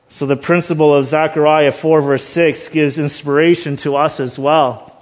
So 0.08 0.26
the 0.26 0.36
principle 0.36 0.94
of 0.94 1.06
Zechariah 1.06 1.72
4, 1.72 2.02
verse 2.02 2.24
6 2.24 2.68
gives 2.68 2.98
inspiration 2.98 3.76
to 3.78 3.96
us 3.96 4.20
as 4.20 4.38
well. 4.38 4.94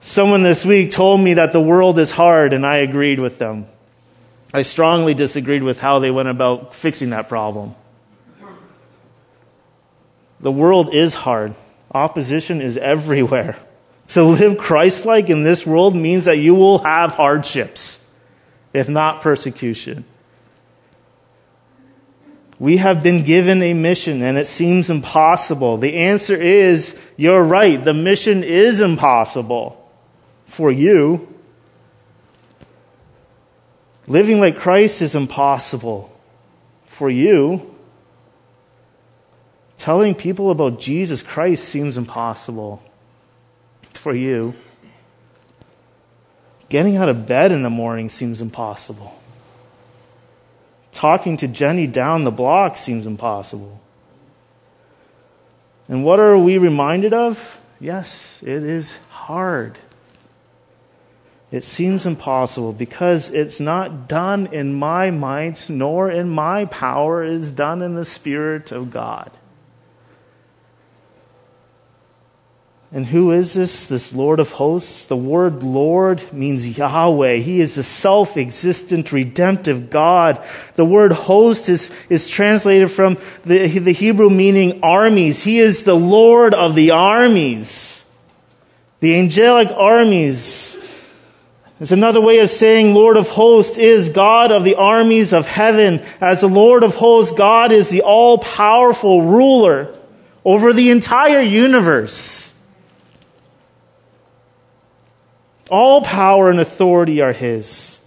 Someone 0.00 0.42
this 0.42 0.64
week 0.64 0.90
told 0.90 1.20
me 1.20 1.34
that 1.34 1.52
the 1.52 1.60
world 1.60 1.98
is 1.98 2.12
hard, 2.12 2.52
and 2.52 2.64
I 2.64 2.76
agreed 2.76 3.18
with 3.18 3.38
them. 3.38 3.66
I 4.54 4.62
strongly 4.62 5.14
disagreed 5.14 5.62
with 5.62 5.80
how 5.80 5.98
they 5.98 6.10
went 6.10 6.28
about 6.28 6.74
fixing 6.74 7.10
that 7.10 7.28
problem. 7.28 7.74
The 10.40 10.52
world 10.52 10.94
is 10.94 11.14
hard. 11.14 11.54
Opposition 11.92 12.60
is 12.60 12.76
everywhere. 12.76 13.56
To 14.08 14.22
live 14.22 14.58
Christ 14.58 15.04
like 15.04 15.30
in 15.30 15.42
this 15.42 15.66
world 15.66 15.96
means 15.96 16.26
that 16.26 16.38
you 16.38 16.54
will 16.54 16.78
have 16.78 17.12
hardships, 17.12 17.98
if 18.72 18.88
not 18.88 19.20
persecution. 19.20 20.04
We 22.58 22.78
have 22.78 23.02
been 23.02 23.24
given 23.24 23.60
a 23.62 23.74
mission 23.74 24.22
and 24.22 24.38
it 24.38 24.46
seems 24.46 24.88
impossible. 24.88 25.76
The 25.76 25.94
answer 25.94 26.36
is 26.36 26.98
you're 27.16 27.42
right. 27.42 27.82
The 27.82 27.92
mission 27.92 28.44
is 28.44 28.80
impossible 28.80 29.90
for 30.46 30.70
you. 30.70 31.34
Living 34.06 34.40
like 34.40 34.56
Christ 34.56 35.02
is 35.02 35.14
impossible 35.14 36.16
for 36.86 37.10
you. 37.10 37.74
Telling 39.76 40.14
people 40.14 40.50
about 40.50 40.80
Jesus 40.80 41.22
Christ 41.22 41.64
seems 41.64 41.98
impossible 41.98 42.82
for 44.06 44.14
you. 44.14 44.54
Getting 46.68 46.96
out 46.96 47.08
of 47.08 47.26
bed 47.26 47.50
in 47.50 47.64
the 47.64 47.70
morning 47.70 48.08
seems 48.08 48.40
impossible. 48.40 49.20
Talking 50.92 51.36
to 51.38 51.48
Jenny 51.48 51.88
down 51.88 52.22
the 52.22 52.30
block 52.30 52.76
seems 52.76 53.04
impossible. 53.04 53.80
And 55.88 56.04
what 56.04 56.20
are 56.20 56.38
we 56.38 56.56
reminded 56.56 57.12
of? 57.12 57.60
Yes, 57.80 58.44
it 58.44 58.62
is 58.62 58.96
hard. 59.10 59.76
It 61.50 61.64
seems 61.64 62.06
impossible 62.06 62.74
because 62.74 63.30
it's 63.30 63.58
not 63.58 64.06
done 64.06 64.46
in 64.52 64.72
my 64.72 65.10
might 65.10 65.68
nor 65.68 66.08
in 66.08 66.28
my 66.28 66.66
power, 66.66 67.24
it 67.24 67.32
is 67.32 67.50
done 67.50 67.82
in 67.82 67.96
the 67.96 68.04
Spirit 68.04 68.70
of 68.70 68.92
God. 68.92 69.32
And 72.96 73.04
who 73.04 73.30
is 73.30 73.52
this? 73.52 73.88
This 73.88 74.14
Lord 74.14 74.40
of 74.40 74.52
hosts? 74.52 75.04
The 75.04 75.18
word 75.18 75.62
Lord 75.62 76.32
means 76.32 76.78
Yahweh. 76.78 77.34
He 77.34 77.60
is 77.60 77.74
the 77.74 77.82
self 77.82 78.38
existent, 78.38 79.12
redemptive 79.12 79.90
God. 79.90 80.42
The 80.76 80.84
word 80.86 81.12
host 81.12 81.68
is, 81.68 81.94
is 82.08 82.26
translated 82.26 82.90
from 82.90 83.18
the, 83.44 83.68
the 83.80 83.92
Hebrew 83.92 84.30
meaning 84.30 84.80
armies. 84.82 85.44
He 85.44 85.58
is 85.58 85.82
the 85.82 85.92
Lord 85.92 86.54
of 86.54 86.74
the 86.74 86.92
armies. 86.92 88.02
The 89.00 89.18
angelic 89.18 89.68
armies. 89.72 90.78
It's 91.78 91.92
another 91.92 92.22
way 92.22 92.38
of 92.38 92.48
saying 92.48 92.94
Lord 92.94 93.18
of 93.18 93.28
hosts 93.28 93.76
is 93.76 94.08
God 94.08 94.50
of 94.50 94.64
the 94.64 94.76
armies 94.76 95.34
of 95.34 95.46
heaven. 95.46 96.02
As 96.18 96.40
the 96.40 96.48
Lord 96.48 96.82
of 96.82 96.94
hosts, 96.94 97.36
God 97.36 97.72
is 97.72 97.90
the 97.90 98.00
all 98.00 98.38
powerful 98.38 99.20
ruler 99.20 99.94
over 100.46 100.72
the 100.72 100.88
entire 100.88 101.42
universe. 101.42 102.54
All 105.70 106.02
power 106.02 106.50
and 106.50 106.60
authority 106.60 107.20
are 107.20 107.32
His. 107.32 108.00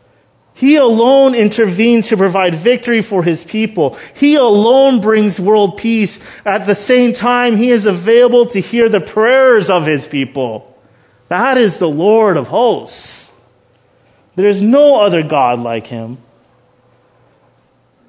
He 0.54 0.76
alone 0.76 1.36
intervenes 1.36 2.08
to 2.08 2.18
provide 2.18 2.54
victory 2.54 3.02
for 3.02 3.24
His 3.24 3.44
people. 3.44 3.98
He 4.14 4.36
alone 4.36 5.00
brings 5.00 5.40
world 5.40 5.78
peace. 5.78 6.20
At 6.46 6.66
the 6.66 6.76
same 6.76 7.14
time, 7.14 7.56
He 7.56 7.72
is 7.72 7.86
available 7.86 8.46
to 8.48 8.60
hear 8.60 8.90
the 8.90 9.00
prayers 9.00 9.70
of 9.70 9.86
His 9.86 10.06
people. 10.06 10.78
That 11.30 11.58
is 11.58 11.78
the 11.78 11.90
Lord 11.90 12.38
of 12.38 12.48
hosts. 12.50 13.32
There 14.36 14.50
is 14.50 14.62
no 14.62 15.02
other 15.02 15.24
God 15.24 15.60
like 15.60 15.88
Him. 15.88 16.18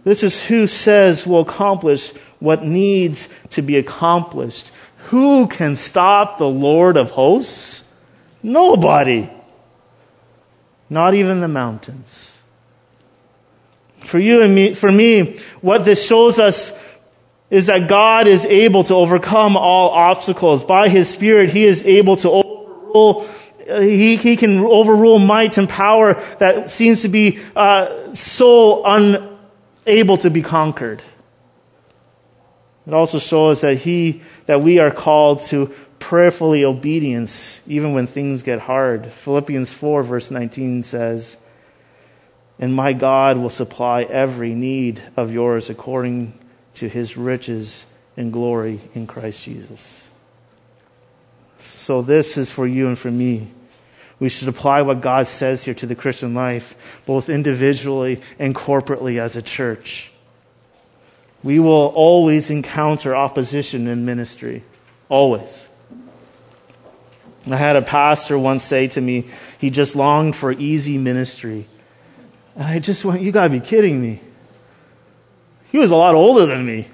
This 0.04 0.22
is 0.22 0.46
who 0.46 0.66
says 0.66 1.26
will 1.26 1.40
accomplish 1.40 2.12
what 2.38 2.64
needs 2.64 3.28
to 3.50 3.62
be 3.62 3.76
accomplished. 3.76 4.70
Who 5.10 5.46
can 5.46 5.76
stop 5.76 6.38
the 6.38 6.48
Lord 6.48 6.96
of 6.96 7.10
hosts? 7.10 7.84
Nobody. 8.42 9.28
Not 10.90 11.14
even 11.14 11.40
the 11.40 11.48
mountains. 11.48 12.42
For 14.00 14.18
you 14.18 14.42
and 14.42 14.54
me, 14.54 14.74
for 14.74 14.90
me, 14.90 15.38
what 15.60 15.84
this 15.84 16.04
shows 16.04 16.40
us 16.40 16.76
is 17.48 17.66
that 17.66 17.88
God 17.88 18.26
is 18.26 18.44
able 18.44 18.82
to 18.84 18.94
overcome 18.94 19.56
all 19.56 19.90
obstacles. 19.90 20.64
By 20.64 20.88
His 20.88 21.08
Spirit, 21.08 21.50
He 21.50 21.64
is 21.64 21.86
able 21.86 22.16
to 22.16 22.30
overrule, 22.30 23.28
He, 23.66 24.16
he 24.16 24.36
can 24.36 24.58
overrule 24.60 25.20
might 25.20 25.58
and 25.58 25.68
power 25.68 26.14
that 26.38 26.70
seems 26.70 27.02
to 27.02 27.08
be 27.08 27.38
uh, 27.54 28.14
so 28.14 28.82
unable 28.84 30.16
to 30.18 30.30
be 30.30 30.42
conquered. 30.42 31.02
It 32.86 32.94
also 32.94 33.20
shows 33.20 33.60
that 33.60 33.78
He, 33.78 34.22
that 34.46 34.60
we 34.60 34.80
are 34.80 34.90
called 34.90 35.42
to 35.42 35.72
prayerfully 36.00 36.64
obedience 36.64 37.60
even 37.68 37.92
when 37.92 38.08
things 38.08 38.42
get 38.42 38.60
hard. 38.60 39.06
Philippians 39.06 39.72
4, 39.72 40.02
verse 40.02 40.30
19 40.30 40.82
says, 40.82 41.36
And 42.58 42.74
my 42.74 42.92
God 42.92 43.36
will 43.36 43.50
supply 43.50 44.02
every 44.02 44.54
need 44.54 45.00
of 45.16 45.32
yours 45.32 45.70
according 45.70 46.32
to 46.74 46.88
his 46.88 47.16
riches 47.16 47.86
and 48.16 48.32
glory 48.32 48.80
in 48.94 49.06
Christ 49.06 49.44
Jesus. 49.44 50.10
So, 51.58 52.02
this 52.02 52.36
is 52.36 52.50
for 52.50 52.66
you 52.66 52.88
and 52.88 52.98
for 52.98 53.10
me. 53.10 53.48
We 54.18 54.28
should 54.28 54.48
apply 54.48 54.82
what 54.82 55.00
God 55.00 55.26
says 55.26 55.64
here 55.64 55.74
to 55.74 55.86
the 55.86 55.94
Christian 55.94 56.34
life, 56.34 56.74
both 57.06 57.30
individually 57.30 58.20
and 58.38 58.54
corporately 58.54 59.18
as 59.18 59.34
a 59.34 59.42
church. 59.42 60.12
We 61.42 61.58
will 61.58 61.92
always 61.94 62.50
encounter 62.50 63.16
opposition 63.16 63.86
in 63.86 64.04
ministry. 64.04 64.62
Always. 65.08 65.69
I 67.48 67.56
had 67.56 67.76
a 67.76 67.82
pastor 67.82 68.38
once 68.38 68.64
say 68.64 68.88
to 68.88 69.00
me, 69.00 69.26
he 69.58 69.70
just 69.70 69.96
longed 69.96 70.36
for 70.36 70.52
easy 70.52 70.98
ministry. 70.98 71.66
And 72.54 72.64
I 72.64 72.78
just 72.78 73.04
went, 73.04 73.22
You 73.22 73.32
gotta 73.32 73.50
be 73.50 73.60
kidding 73.60 74.00
me. 74.00 74.20
He 75.70 75.78
was 75.78 75.90
a 75.90 75.96
lot 75.96 76.14
older 76.14 76.46
than 76.46 76.66
me. 76.66 76.88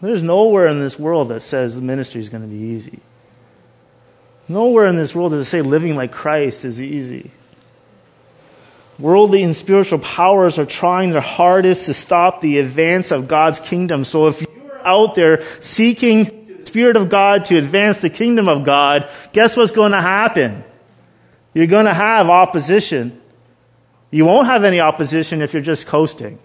There's 0.00 0.22
nowhere 0.22 0.66
in 0.66 0.80
this 0.80 0.98
world 0.98 1.28
that 1.28 1.40
says 1.40 1.76
the 1.76 1.80
ministry 1.80 2.20
is 2.20 2.28
going 2.28 2.42
to 2.42 2.48
be 2.48 2.56
easy. 2.56 2.98
Nowhere 4.48 4.86
in 4.86 4.96
this 4.96 5.14
world 5.14 5.32
does 5.32 5.46
it 5.46 5.50
say 5.50 5.62
living 5.62 5.96
like 5.96 6.12
Christ 6.12 6.66
is 6.66 6.80
easy. 6.80 7.30
Worldly 8.98 9.42
and 9.42 9.56
spiritual 9.56 10.00
powers 10.00 10.58
are 10.58 10.66
trying 10.66 11.10
their 11.10 11.22
hardest 11.22 11.86
to 11.86 11.94
stop 11.94 12.40
the 12.40 12.58
advance 12.58 13.12
of 13.12 13.28
God's 13.28 13.58
kingdom. 13.58 14.04
So 14.04 14.28
if 14.28 14.42
you're 14.42 14.86
out 14.86 15.14
there 15.14 15.42
seeking 15.60 16.43
Spirit 16.66 16.96
of 16.96 17.08
God 17.08 17.46
to 17.46 17.56
advance 17.56 17.98
the 17.98 18.10
kingdom 18.10 18.48
of 18.48 18.64
God, 18.64 19.10
guess 19.32 19.56
what's 19.56 19.70
going 19.70 19.92
to 19.92 20.00
happen? 20.00 20.64
You're 21.52 21.66
going 21.66 21.86
to 21.86 21.94
have 21.94 22.28
opposition. 22.28 23.20
You 24.10 24.26
won't 24.26 24.46
have 24.46 24.64
any 24.64 24.80
opposition 24.80 25.42
if 25.42 25.52
you're 25.52 25.62
just 25.62 25.86
coasting. 25.86 26.38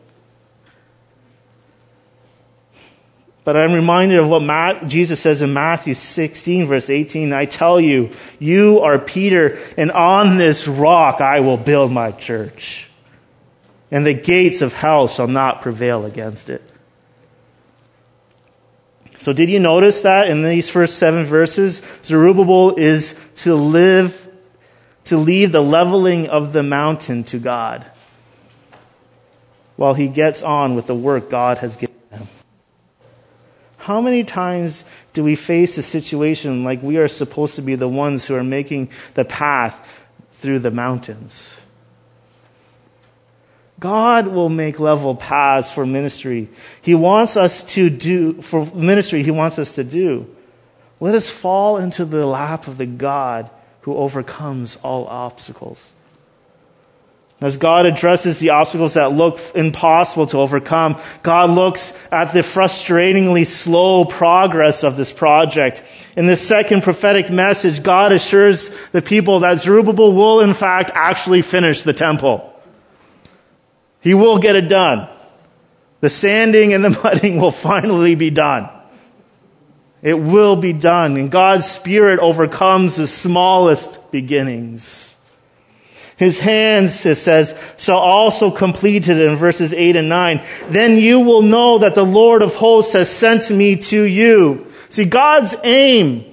But 3.43 3.58
I'm 3.58 3.73
reminded 3.73 4.19
of 4.19 4.29
what 4.29 4.88
Jesus 4.88 5.19
says 5.19 5.41
in 5.41 5.53
Matthew 5.53 5.95
16, 5.95 6.67
verse 6.67 6.89
18. 6.89 7.34
I 7.34 7.45
tell 7.45 7.82
you, 7.82 8.12
you 8.38 8.79
are 8.82 8.99
Peter, 8.99 9.58
and 9.75 9.91
on 9.91 10.38
this 10.38 10.67
rock 10.67 11.19
I 11.19 11.39
will 11.39 11.58
build 11.58 11.91
my 11.91 12.12
church. 12.12 12.88
And 13.89 14.05
the 14.05 14.13
gates 14.13 14.62
of 14.62 14.73
hell 14.73 15.08
shall 15.08 15.27
not 15.27 15.63
prevail 15.63 16.05
against 16.05 16.51
it. 16.51 16.62
So, 19.19 19.34
did 19.34 19.49
you 19.49 19.60
notice 19.60 20.01
that 20.01 20.29
in 20.29 20.43
these 20.43 20.69
first 20.69 20.97
seven 20.97 21.25
verses? 21.25 21.82
Zerubbabel 22.03 22.75
is 22.75 23.19
to 23.36 23.53
live, 23.53 24.27
to 25.05 25.17
leave 25.17 25.51
the 25.51 25.62
leveling 25.62 26.29
of 26.29 26.53
the 26.53 26.63
mountain 26.63 27.25
to 27.25 27.38
God 27.38 27.86
while 29.75 29.93
he 29.93 30.08
gets 30.08 30.41
on 30.41 30.75
with 30.75 30.88
the 30.88 30.95
work 30.95 31.29
God 31.29 31.58
has 31.60 31.75
given 31.75 31.95
him. 32.12 32.27
How 33.77 33.99
many 33.99 34.23
times 34.23 34.86
do 35.13 35.23
we 35.23 35.36
face 35.36 35.77
a 35.77 35.84
situation 35.84 36.63
like 36.63 36.82
we 36.82 36.97
are 36.97 37.08
supposed 37.08 37.55
to 37.55 37.62
be 37.62 37.75
the 37.75 37.88
ones 37.89 38.25
who 38.25 38.36
are 38.36 38.43
making 38.43 38.89
the 39.15 39.25
path 39.25 39.86
through 40.34 40.60
the 40.60 40.71
mountains? 40.71 41.60
God 43.79 44.27
will 44.27 44.49
make 44.49 44.79
level 44.79 45.15
paths 45.15 45.71
for 45.71 45.85
ministry. 45.85 46.49
He 46.81 46.95
wants 46.95 47.37
us 47.37 47.63
to 47.73 47.89
do, 47.89 48.41
for 48.41 48.65
ministry, 48.73 49.23
He 49.23 49.31
wants 49.31 49.57
us 49.57 49.75
to 49.75 49.83
do. 49.83 50.27
Let 50.99 51.15
us 51.15 51.29
fall 51.29 51.77
into 51.77 52.03
the 52.03 52.25
lap 52.25 52.67
of 52.67 52.77
the 52.77 52.85
God 52.85 53.49
who 53.81 53.95
overcomes 53.95 54.75
all 54.77 55.07
obstacles. 55.07 55.89
As 57.41 57.55
God 57.55 57.85
addresses 57.85 58.39
the 58.39 58.49
obstacles 58.49 58.95
that 58.95 59.13
look 59.13 59.39
impossible 59.55 60.27
to 60.27 60.39
overcome, 60.39 60.99
God 61.23 61.49
looks 61.51 61.97
at 62.11 62.33
the 62.33 62.41
frustratingly 62.41 63.47
slow 63.47 64.03
progress 64.03 64.83
of 64.83 64.97
this 64.97 65.13
project. 65.13 65.81
In 66.17 66.27
the 66.27 66.35
second 66.35 66.83
prophetic 66.83 67.29
message, 67.29 67.81
God 67.81 68.11
assures 68.11 68.75
the 68.91 69.01
people 69.01 69.39
that 69.39 69.59
Zerubbabel 69.59 70.11
will 70.11 70.41
in 70.41 70.53
fact 70.53 70.91
actually 70.93 71.41
finish 71.41 71.83
the 71.83 71.93
temple. 71.93 72.48
He 74.01 74.13
will 74.13 74.39
get 74.39 74.55
it 74.55 74.69
done. 74.69 75.07
The 76.01 76.09
sanding 76.09 76.73
and 76.73 76.83
the 76.83 76.89
mudding 77.03 77.39
will 77.39 77.51
finally 77.51 78.15
be 78.15 78.29
done. 78.29 78.69
It 80.01 80.13
will 80.13 80.55
be 80.55 80.73
done. 80.73 81.17
And 81.17 81.29
God's 81.29 81.69
Spirit 81.69 82.19
overcomes 82.19 82.95
the 82.95 83.07
smallest 83.07 84.12
beginnings. 84.12 85.15
His 86.15 86.39
hands, 86.39 87.05
it 87.05 87.15
says, 87.15 87.57
shall 87.77 87.97
also 87.97 88.51
complete 88.51 89.07
it 89.07 89.17
in 89.17 89.38
verses 89.38 89.73
8 89.73 89.95
and 89.95 90.09
9. 90.09 90.41
Then 90.67 90.97
you 90.97 91.21
will 91.21 91.41
know 91.41 91.77
that 91.77 91.95
the 91.95 92.05
Lord 92.05 92.41
of 92.41 92.55
hosts 92.55 92.93
has 92.93 93.09
sent 93.09 93.49
me 93.49 93.77
to 93.77 94.01
you. 94.01 94.67
See, 94.89 95.05
God's 95.05 95.55
aim 95.63 96.25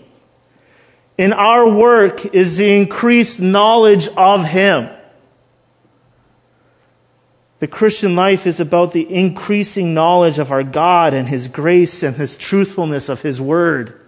in 1.16 1.33
our 1.33 1.68
work 1.68 2.35
is 2.35 2.57
the 2.57 2.76
increased 2.76 3.40
knowledge 3.40 4.09
of 4.16 4.44
Him. 4.44 4.90
The 7.59 7.66
Christian 7.66 8.16
life 8.16 8.47
is 8.47 8.61
about 8.61 8.92
the 8.92 9.12
increasing 9.12 9.95
knowledge 9.95 10.38
of 10.38 10.53
our 10.53 10.62
God 10.62 11.14
and 11.14 11.29
His 11.29 11.49
grace 11.49 12.03
and 12.03 12.16
His 12.16 12.37
truthfulness 12.37 13.09
of 13.09 13.23
His 13.23 13.40
Word. 13.40 14.01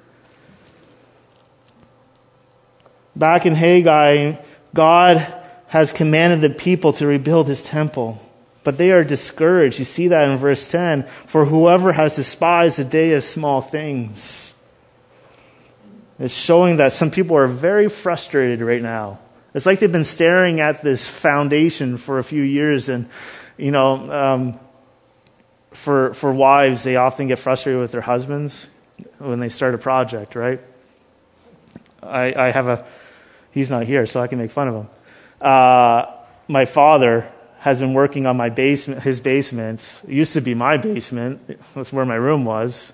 Back 3.17 3.47
in 3.47 3.55
Haggai, 3.55 4.37
God 4.75 5.35
has 5.69 5.93
commanded 5.93 6.41
the 6.41 6.55
people 6.55 6.93
to 6.95 7.07
rebuild 7.07 7.47
his 7.47 7.63
temple. 7.63 8.21
But 8.65 8.79
they 8.79 8.91
are 8.91 9.05
discouraged. 9.05 9.79
You 9.79 9.85
see 9.85 10.09
that 10.09 10.29
in 10.29 10.37
verse 10.37 10.71
10. 10.71 11.07
For 11.27 11.47
whoever 11.47 11.93
has 11.93 12.17
despised 12.17 12.79
the 12.79 12.85
day 12.85 13.13
of 13.13 13.25
small 13.25 13.61
things. 13.61 14.55
It's 16.19 16.35
showing 16.35 16.77
that 16.77 16.93
some 16.93 17.11
people 17.11 17.37
are 17.37 17.47
very 17.47 17.89
frustrated 17.89 18.61
right 18.61 18.83
now. 18.83 19.21
It's 19.55 19.67
like 19.67 19.81
they've 19.81 19.91
been 19.91 20.05
staring 20.05 20.61
at 20.61 20.83
this 20.83 21.09
foundation 21.09 21.97
for 21.97 22.19
a 22.19 22.25
few 22.25 22.43
years. 22.43 22.89
And, 22.89 23.09
you 23.57 23.71
know, 23.71 24.11
um, 24.13 24.61
for, 25.73 26.13
for 26.15 26.33
wives, 26.33 26.85
they 26.85 26.97
often 26.97 27.29
get 27.29 27.39
frustrated 27.39 27.81
with 27.81 27.93
their 27.93 28.03
husbands 28.03 28.67
when 29.19 29.41
they 29.41 29.49
start 29.49 29.75
a 29.75 29.79
project, 29.79 30.35
right? 30.35 30.61
I, 32.03 32.35
I 32.35 32.51
have 32.51 32.69
a, 32.69 32.87
he's 33.51 33.71
not 33.71 33.85
here, 33.85 34.07
so 34.07 34.21
I 34.21 34.27
can 34.27 34.39
make 34.39 34.51
fun 34.51 34.69
of 34.69 34.75
him. 34.75 34.89
Uh, 35.41 36.07
my 36.47 36.65
father 36.65 37.31
has 37.61 37.81
been 37.81 37.95
working 37.95 38.27
on 38.27 38.37
my 38.37 38.51
basement, 38.51 39.03
his 39.03 39.21
basement. 39.21 40.01
It 40.07 40.15
used 40.15 40.33
to 40.35 40.41
be 40.41 40.55
my 40.55 40.77
basement. 40.77 41.59
That's 41.75 41.93
where 41.93 42.05
my 42.05 42.15
room 42.15 42.45
was 42.45 42.93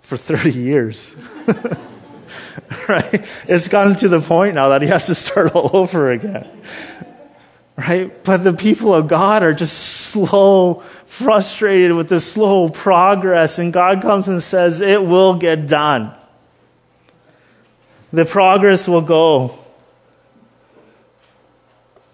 for 0.00 0.16
30 0.16 0.52
years. 0.52 1.14
right? 2.88 3.24
It's 3.48 3.68
gotten 3.68 3.96
to 3.96 4.08
the 4.08 4.20
point 4.20 4.54
now 4.54 4.70
that 4.70 4.82
he 4.82 4.88
has 4.88 5.06
to 5.06 5.14
start 5.14 5.54
all 5.54 5.70
over 5.76 6.10
again. 6.10 6.48
Right? 7.76 8.22
But 8.24 8.44
the 8.44 8.52
people 8.52 8.94
of 8.94 9.08
God 9.08 9.42
are 9.42 9.54
just 9.54 9.76
slow, 9.76 10.82
frustrated 11.06 11.96
with 11.96 12.08
the 12.08 12.20
slow 12.20 12.68
progress, 12.68 13.58
and 13.58 13.72
God 13.72 14.02
comes 14.02 14.28
and 14.28 14.42
says, 14.42 14.80
It 14.80 15.02
will 15.02 15.34
get 15.34 15.66
done. 15.66 16.14
The 18.12 18.26
progress 18.26 18.86
will 18.86 19.00
go 19.00 19.61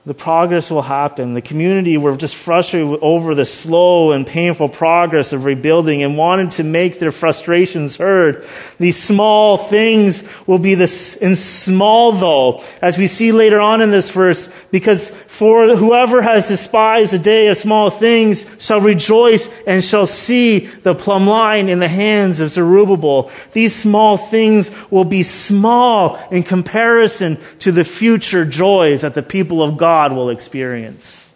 the 0.09 0.15
progress 0.15 0.71
will 0.71 0.81
happen. 0.81 1.35
The 1.35 1.43
community 1.43 1.99
were 1.99 2.17
just 2.17 2.35
frustrated 2.35 2.99
over 3.03 3.35
the 3.35 3.45
slow 3.45 4.13
and 4.13 4.27
painful 4.27 4.71
progress 4.71 5.35
of 5.35 5.45
rebuilding 5.45 6.03
and 6.03 6.17
wanted 6.17 6.53
to 6.53 6.65
make 6.65 6.99
their 6.99 7.13
frustrations 7.13 7.97
heard. 7.97 8.43
These 8.79 8.97
small 9.03 9.59
things 9.59 10.25
will 10.47 10.59
be 10.59 10.75
this 10.75 11.15
in 11.15 11.37
small 11.37 12.13
though, 12.13 12.65
as 12.81 12.97
we 12.97 13.07
see 13.07 13.33
later 13.33 13.61
on 13.61 13.83
in 13.83 13.91
this 13.91 14.11
verse, 14.11 14.51
because 14.71 15.11
for 15.39 15.77
whoever 15.77 16.21
has 16.21 16.49
despised 16.49 17.13
the 17.13 17.19
day 17.19 17.47
of 17.47 17.57
small 17.57 17.91
things 17.91 18.45
shall 18.59 18.81
rejoice 18.81 19.49
and 19.69 19.85
shall 19.85 20.05
see 20.05 20.67
the 20.67 20.97
plumb 20.97 21.29
line 21.29 21.69
in 21.69 21.79
the 21.79 21.87
hands 21.87 22.41
of 22.41 22.51
Zerubbabel. 22.51 23.31
These 23.53 23.73
small 23.73 24.17
things 24.17 24.69
will 24.91 25.05
be 25.05 25.23
small 25.23 26.19
in 26.33 26.43
comparison 26.43 27.39
to 27.61 27.71
the 27.71 27.85
future 27.85 28.45
joys 28.45 29.03
that 29.03 29.15
the 29.15 29.23
people 29.23 29.63
of 29.63 29.77
God 29.77 30.11
will 30.11 30.29
experience. 30.29 31.33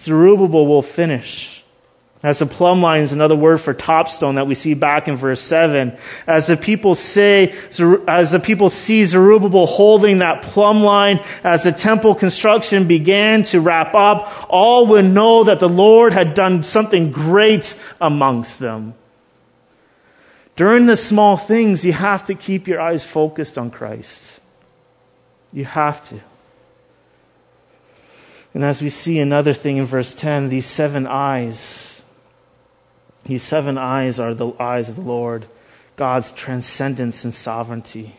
Zerubbabel 0.00 0.66
will 0.66 0.82
finish. 0.82 1.55
As 2.22 2.38
the 2.38 2.46
plumb 2.46 2.80
line 2.80 3.02
is 3.02 3.12
another 3.12 3.36
word 3.36 3.60
for 3.60 3.74
topstone 3.74 4.36
that 4.36 4.46
we 4.46 4.54
see 4.54 4.74
back 4.74 5.06
in 5.06 5.16
verse 5.16 5.40
7. 5.40 5.96
As 6.26 6.46
the 6.46 6.56
people 6.56 6.94
say, 6.94 7.54
as 8.08 8.30
the 8.32 8.40
people 8.40 8.70
see 8.70 9.04
Zerubbabel 9.04 9.66
holding 9.66 10.18
that 10.18 10.42
plumb 10.42 10.82
line, 10.82 11.20
as 11.44 11.64
the 11.64 11.72
temple 11.72 12.14
construction 12.14 12.88
began 12.88 13.42
to 13.44 13.60
wrap 13.60 13.94
up, 13.94 14.46
all 14.48 14.86
would 14.86 15.04
know 15.04 15.44
that 15.44 15.60
the 15.60 15.68
Lord 15.68 16.14
had 16.14 16.34
done 16.34 16.62
something 16.62 17.12
great 17.12 17.78
amongst 18.00 18.58
them. 18.60 18.94
During 20.56 20.86
the 20.86 20.96
small 20.96 21.36
things, 21.36 21.84
you 21.84 21.92
have 21.92 22.24
to 22.24 22.34
keep 22.34 22.66
your 22.66 22.80
eyes 22.80 23.04
focused 23.04 23.58
on 23.58 23.70
Christ. 23.70 24.40
You 25.52 25.66
have 25.66 26.06
to. 26.08 26.20
And 28.54 28.64
as 28.64 28.80
we 28.80 28.88
see 28.88 29.18
another 29.18 29.52
thing 29.52 29.76
in 29.76 29.84
verse 29.84 30.14
10, 30.14 30.48
these 30.48 30.64
seven 30.64 31.06
eyes, 31.06 31.95
these 33.26 33.42
seven 33.42 33.76
eyes 33.76 34.18
are 34.20 34.34
the 34.34 34.52
eyes 34.58 34.88
of 34.88 34.96
the 34.96 35.02
Lord, 35.02 35.46
God's 35.96 36.30
transcendence 36.30 37.24
and 37.24 37.34
sovereignty. 37.34 38.16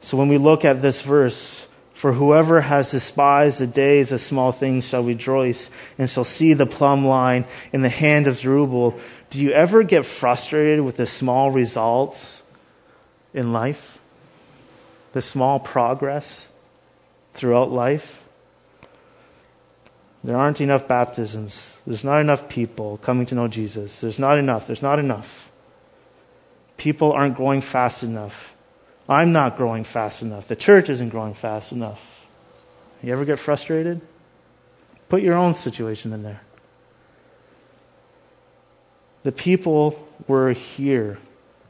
So 0.00 0.16
when 0.16 0.28
we 0.28 0.38
look 0.38 0.64
at 0.64 0.82
this 0.82 1.02
verse, 1.02 1.66
for 2.02 2.14
whoever 2.14 2.62
has 2.62 2.90
despised 2.90 3.60
the 3.60 3.66
days 3.68 4.10
of 4.10 4.20
small 4.20 4.50
things 4.50 4.88
shall 4.88 5.04
rejoice 5.04 5.70
and 5.98 6.10
shall 6.10 6.24
see 6.24 6.52
the 6.52 6.66
plumb 6.66 7.06
line 7.06 7.44
in 7.72 7.82
the 7.82 7.88
hand 7.88 8.26
of 8.26 8.34
Zerubbabel. 8.34 8.98
Do 9.30 9.40
you 9.40 9.52
ever 9.52 9.84
get 9.84 10.04
frustrated 10.04 10.80
with 10.80 10.96
the 10.96 11.06
small 11.06 11.52
results 11.52 12.42
in 13.32 13.52
life? 13.52 14.00
The 15.12 15.22
small 15.22 15.60
progress 15.60 16.48
throughout 17.34 17.70
life? 17.70 18.21
There 20.24 20.36
aren't 20.36 20.60
enough 20.60 20.86
baptisms. 20.86 21.80
There's 21.86 22.04
not 22.04 22.20
enough 22.20 22.48
people 22.48 22.98
coming 22.98 23.26
to 23.26 23.34
know 23.34 23.48
Jesus. 23.48 24.00
There's 24.00 24.18
not 24.18 24.38
enough. 24.38 24.66
There's 24.66 24.82
not 24.82 24.98
enough. 24.98 25.50
People 26.76 27.12
aren't 27.12 27.36
growing 27.36 27.60
fast 27.60 28.02
enough. 28.02 28.54
I'm 29.08 29.32
not 29.32 29.56
growing 29.56 29.84
fast 29.84 30.22
enough. 30.22 30.46
The 30.46 30.56
church 30.56 30.88
isn't 30.88 31.08
growing 31.08 31.34
fast 31.34 31.72
enough. 31.72 32.26
You 33.02 33.12
ever 33.12 33.24
get 33.24 33.40
frustrated? 33.40 34.00
Put 35.08 35.22
your 35.22 35.34
own 35.34 35.54
situation 35.54 36.12
in 36.12 36.22
there. 36.22 36.40
The 39.24 39.32
people 39.32 40.08
were 40.28 40.52
here. 40.52 41.18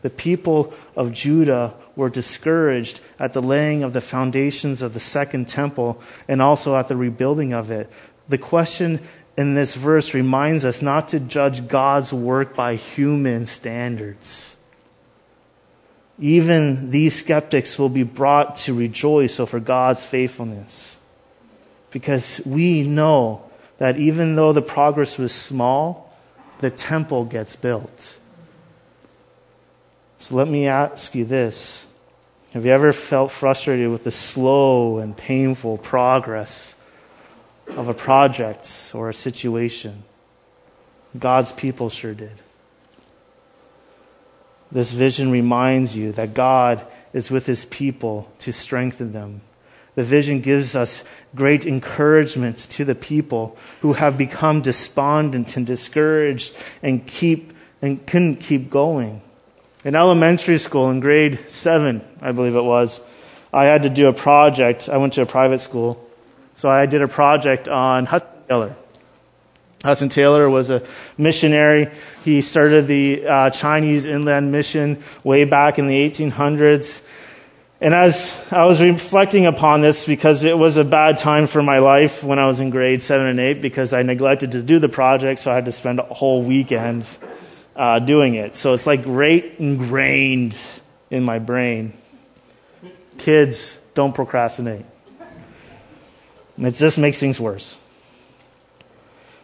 The 0.03 0.11
people 0.11 0.75
of 0.97 1.13
Judah 1.13 1.75
were 1.95 2.11
discouraged 2.11 3.01
at 3.19 3.33
the 3.33 3.43
laying 3.43 3.83
of 3.83 3.93
the 3.93 4.01
foundations 4.01 4.83
of 4.83 4.95
the 4.95 5.01
second 5.01 5.49
temple 5.49 6.01
and 6.29 6.43
also 6.43 6.77
at 6.77 6.89
the 6.89 6.97
rebuilding 6.97 7.53
of 7.53 7.71
it. 7.71 7.91
The 8.29 8.39
question 8.39 9.01
in 9.37 9.55
this 9.55 9.75
verse 9.75 10.15
reminds 10.15 10.65
us 10.65 10.83
not 10.83 11.09
to 11.09 11.21
judge 11.21 11.69
God's 11.69 12.13
work 12.13 12.55
by 12.55 12.77
human 12.77 13.47
standards. 13.47 14.57
Even 16.19 16.91
these 16.91 17.19
skeptics 17.19 17.79
will 17.79 17.89
be 17.89 18.03
brought 18.03 18.57
to 18.57 18.75
rejoice 18.75 19.41
over 19.41 19.59
God's 19.59 20.05
faithfulness. 20.05 20.99
Because 21.91 22.41
we 22.45 22.83
know 22.83 23.43
that 23.79 23.97
even 23.97 24.37
though 24.37 24.53
the 24.53 24.63
progress 24.63 25.19
was 25.19 25.33
small, 25.33 26.15
the 26.61 26.71
temple 26.71 27.25
gets 27.25 27.57
built. 27.57 28.19
So 30.19 30.37
let 30.37 30.47
me 30.47 30.69
ask 30.69 31.15
you 31.15 31.25
this 31.25 31.87
Have 32.53 32.65
you 32.65 32.73
ever 32.73 32.93
felt 32.93 33.33
frustrated 33.33 33.91
with 33.91 34.05
the 34.05 34.11
slow 34.11 34.99
and 34.99 35.17
painful 35.17 35.79
progress 35.79 36.77
of 37.77 37.89
a 37.89 37.95
project 37.95 38.93
or 38.95 39.09
a 39.09 39.15
situation. 39.15 40.05
God's 41.19 41.53
people 41.53 41.91
sure 41.91 42.15
did. 42.15 42.33
This 44.71 44.93
vision 44.93 45.31
reminds 45.31 45.97
you 45.97 46.13
that 46.13 46.35
God 46.35 46.85
is 47.13 47.31
with 47.31 47.47
his 47.47 47.65
people 47.67 48.33
to 48.39 48.53
strengthen 48.53 49.13
them. 49.13 49.43
The 49.95 50.03
vision 50.03 50.41
gives 50.41 50.75
us 50.75 51.05
great 51.35 51.67
encouragement 51.67 52.57
to 52.57 52.85
the 52.85 52.95
people 52.95 53.59
who 53.83 53.93
have 53.93 54.17
become 54.17 54.63
despondent 54.63 55.57
and 55.57 55.67
discouraged 55.67 56.55
and 56.83 57.07
keep 57.07 57.53
and 57.83 58.07
couldn't 58.07 58.37
keep 58.37 58.71
going. 58.71 59.21
In 59.85 59.95
elementary 59.95 60.59
school, 60.59 60.89
in 60.89 61.01
grade 61.01 61.41
seven, 61.49 62.01
I 62.21 62.33
believe 62.33 62.55
it 62.55 62.63
was, 62.63 63.01
I 63.53 63.65
had 63.65 63.83
to 63.83 63.91
do 63.91 64.07
a 64.07 64.13
project. 64.13 64.89
I 64.89 64.97
went 64.97 65.15
to 65.15 65.23
a 65.23 65.27
private 65.27 65.59
school 65.59 66.09
so 66.57 66.71
I 66.71 66.87
did 66.87 67.03
a 67.03 67.09
project 67.09 67.69
on 67.69 68.07
Hudson 68.07 68.39
Taylor. 68.49 68.77
Hudson 69.83 70.09
Taylor 70.09 70.49
was 70.49 70.71
a 70.71 70.83
missionary. 71.19 71.89
He 72.25 72.41
started 72.41 72.87
the 72.87 73.27
uh, 73.27 73.51
Chinese 73.51 74.05
Inland 74.05 74.53
Mission 74.53 75.03
way 75.25 75.45
back 75.45 75.79
in 75.79 75.89
the 75.89 76.09
1800s. 76.09 77.05
And 77.81 77.95
as 77.95 78.41
I 78.53 78.65
was 78.67 78.81
reflecting 78.81 79.47
upon 79.47 79.81
this, 79.81 80.07
because 80.07 80.45
it 80.45 80.57
was 80.57 80.77
a 80.77 80.85
bad 80.85 81.19
time 81.19 81.49
for 81.49 81.65
my 81.65 81.79
life 81.79 82.23
when 82.23 82.39
I 82.39 82.47
was 82.47 82.61
in 82.61 82.71
grade 82.71 83.03
seven 83.03 83.27
and 83.27 83.41
eight, 83.41 83.61
because 83.61 83.93
I 83.93 84.03
neglected 84.03 84.53
to 84.53 84.63
do 84.63 84.79
the 84.79 84.89
project, 84.89 85.41
so 85.41 85.51
I 85.51 85.57
had 85.57 85.65
to 85.65 85.73
spend 85.73 85.99
a 85.99 86.05
whole 86.05 86.45
weekend 86.45 87.05
uh, 87.75 87.99
doing 87.99 88.37
it. 88.37 88.55
So 88.55 88.75
it's 88.75 88.87
like 88.87 89.01
right 89.05 89.53
ingrained 89.59 90.57
in 91.11 91.25
my 91.25 91.41
brain. 91.41 91.93
Kids, 93.19 93.81
don't 93.95 94.15
procrastinate. 94.15 94.85
It 96.59 96.75
just 96.75 96.99
makes 96.99 97.19
things 97.19 97.41
worse. 97.41 97.77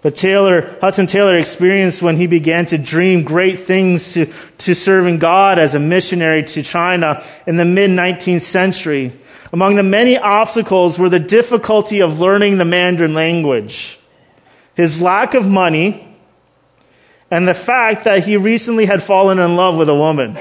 But 0.01 0.15
Taylor, 0.15 0.77
Hudson 0.81 1.07
Taylor 1.07 1.37
experienced 1.37 2.03
when 2.03 2.17
he 2.17 2.27
began 2.29 2.67
to 2.67 2.79
dream 2.79 3.25
great 3.25 3.61
things 3.61 4.13
to, 4.13 4.33
to 4.59 4.75
serving 4.75 5.19
God 5.19 5.59
as 5.59 5.75
a 5.75 5.81
missionary 5.81 6.45
to 6.45 6.63
China 6.63 7.25
in 7.47 7.57
the 7.57 7.65
mid 7.65 7.91
19th 7.91 8.43
century. 8.43 9.13
Among 9.53 9.75
the 9.75 9.83
many 9.83 10.17
obstacles 10.17 10.99
were 10.99 11.09
the 11.09 11.19
difficulty 11.19 12.01
of 12.01 12.21
learning 12.21 12.59
the 12.59 12.65
Mandarin 12.65 13.15
language, 13.15 13.99
his 14.75 15.01
lack 15.01 15.35
of 15.35 15.49
money, 15.49 16.07
and 17.31 17.49
the 17.49 17.55
fact 17.55 18.05
that 18.05 18.25
he 18.25 18.37
recently 18.37 18.87
had 18.87 19.03
fallen 19.03 19.39
in 19.39 19.57
love 19.57 19.77
with 19.77 19.89
a 19.89 19.95
woman. 19.95 20.39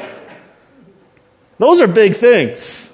Those 1.57 1.81
are 1.81 1.87
big 1.87 2.15
things. 2.15 2.89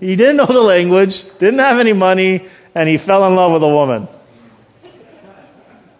He 0.00 0.16
didn't 0.16 0.36
know 0.36 0.46
the 0.46 0.60
language, 0.60 1.24
didn't 1.38 1.60
have 1.60 1.78
any 1.78 1.92
money, 1.92 2.46
and 2.78 2.88
he 2.88 2.96
fell 2.96 3.26
in 3.26 3.34
love 3.34 3.52
with 3.52 3.62
a 3.64 3.68
woman. 3.68 4.06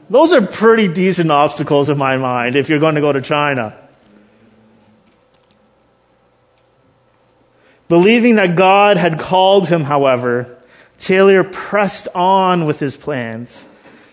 Those 0.08 0.32
are 0.32 0.40
pretty 0.40 0.86
decent 0.86 1.28
obstacles 1.28 1.88
in 1.88 1.98
my 1.98 2.16
mind 2.16 2.54
if 2.54 2.68
you're 2.68 2.78
going 2.78 2.94
to 2.94 3.00
go 3.00 3.10
to 3.12 3.20
China. 3.20 3.76
Believing 7.88 8.36
that 8.36 8.54
God 8.54 8.96
had 8.96 9.18
called 9.18 9.68
him, 9.68 9.82
however, 9.82 10.56
Taylor 10.98 11.42
pressed 11.42 12.06
on 12.14 12.64
with 12.64 12.78
his 12.78 12.96
plans. 12.96 13.66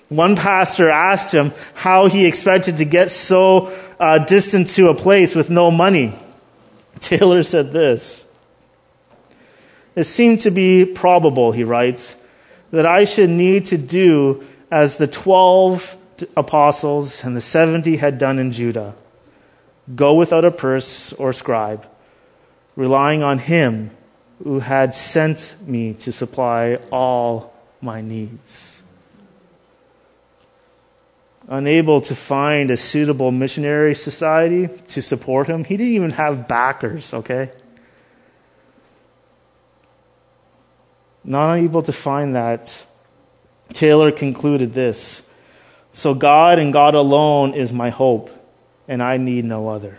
One 0.10 0.36
pastor 0.36 0.90
asked 0.90 1.32
him 1.32 1.54
how 1.76 2.08
he 2.08 2.26
expected 2.26 2.78
to 2.78 2.86
get 2.86 3.12
so 3.12 3.78
uh, 4.00 4.18
distant 4.26 4.70
to 4.70 4.90
a 4.90 4.96
place 4.96 5.36
with 5.36 5.52
no 5.52 5.70
money. 5.70 6.16
Taylor 7.00 7.44
said 7.44 7.74
this 7.74 8.26
It 9.96 10.06
seemed 10.06 10.40
to 10.42 10.50
be 10.50 10.84
probable, 10.84 11.52
he 11.52 11.64
writes, 11.64 12.16
that 12.76 12.86
I 12.86 13.06
should 13.06 13.30
need 13.30 13.68
to 13.68 13.78
do 13.78 14.44
as 14.70 14.98
the 14.98 15.08
12 15.08 15.96
apostles 16.36 17.24
and 17.24 17.36
the 17.36 17.42
70 17.42 17.96
had 17.96 18.18
done 18.18 18.38
in 18.38 18.52
Judah 18.52 18.96
go 19.96 20.14
without 20.14 20.44
a 20.44 20.52
purse 20.52 21.14
or 21.14 21.32
scrip, 21.32 21.86
relying 22.76 23.24
on 23.24 23.40
him 23.40 23.92
who 24.44 24.60
had 24.60 24.94
sent 24.94 25.56
me 25.66 25.94
to 25.94 26.12
supply 26.12 26.78
all 26.92 27.54
my 27.80 28.02
needs. 28.02 28.82
Unable 31.48 32.02
to 32.02 32.14
find 32.14 32.72
a 32.72 32.76
suitable 32.76 33.32
missionary 33.32 33.96
society 33.96 34.68
to 34.90 35.02
support 35.02 35.48
him, 35.48 35.64
he 35.64 35.78
didn't 35.78 35.94
even 35.94 36.12
have 36.12 36.46
backers, 36.50 37.14
okay? 37.14 37.52
Not 41.26 41.56
able 41.56 41.82
to 41.82 41.92
find 41.92 42.36
that 42.36 42.86
Taylor 43.74 44.12
concluded 44.12 44.74
this 44.74 45.24
So 45.92 46.14
God 46.14 46.60
and 46.60 46.72
God 46.72 46.94
alone 46.94 47.54
is 47.56 47.74
my 47.74 47.90
hope, 47.90 48.30
and 48.88 49.02
I 49.02 49.18
need 49.18 49.44
no 49.44 49.68
other. 49.68 49.98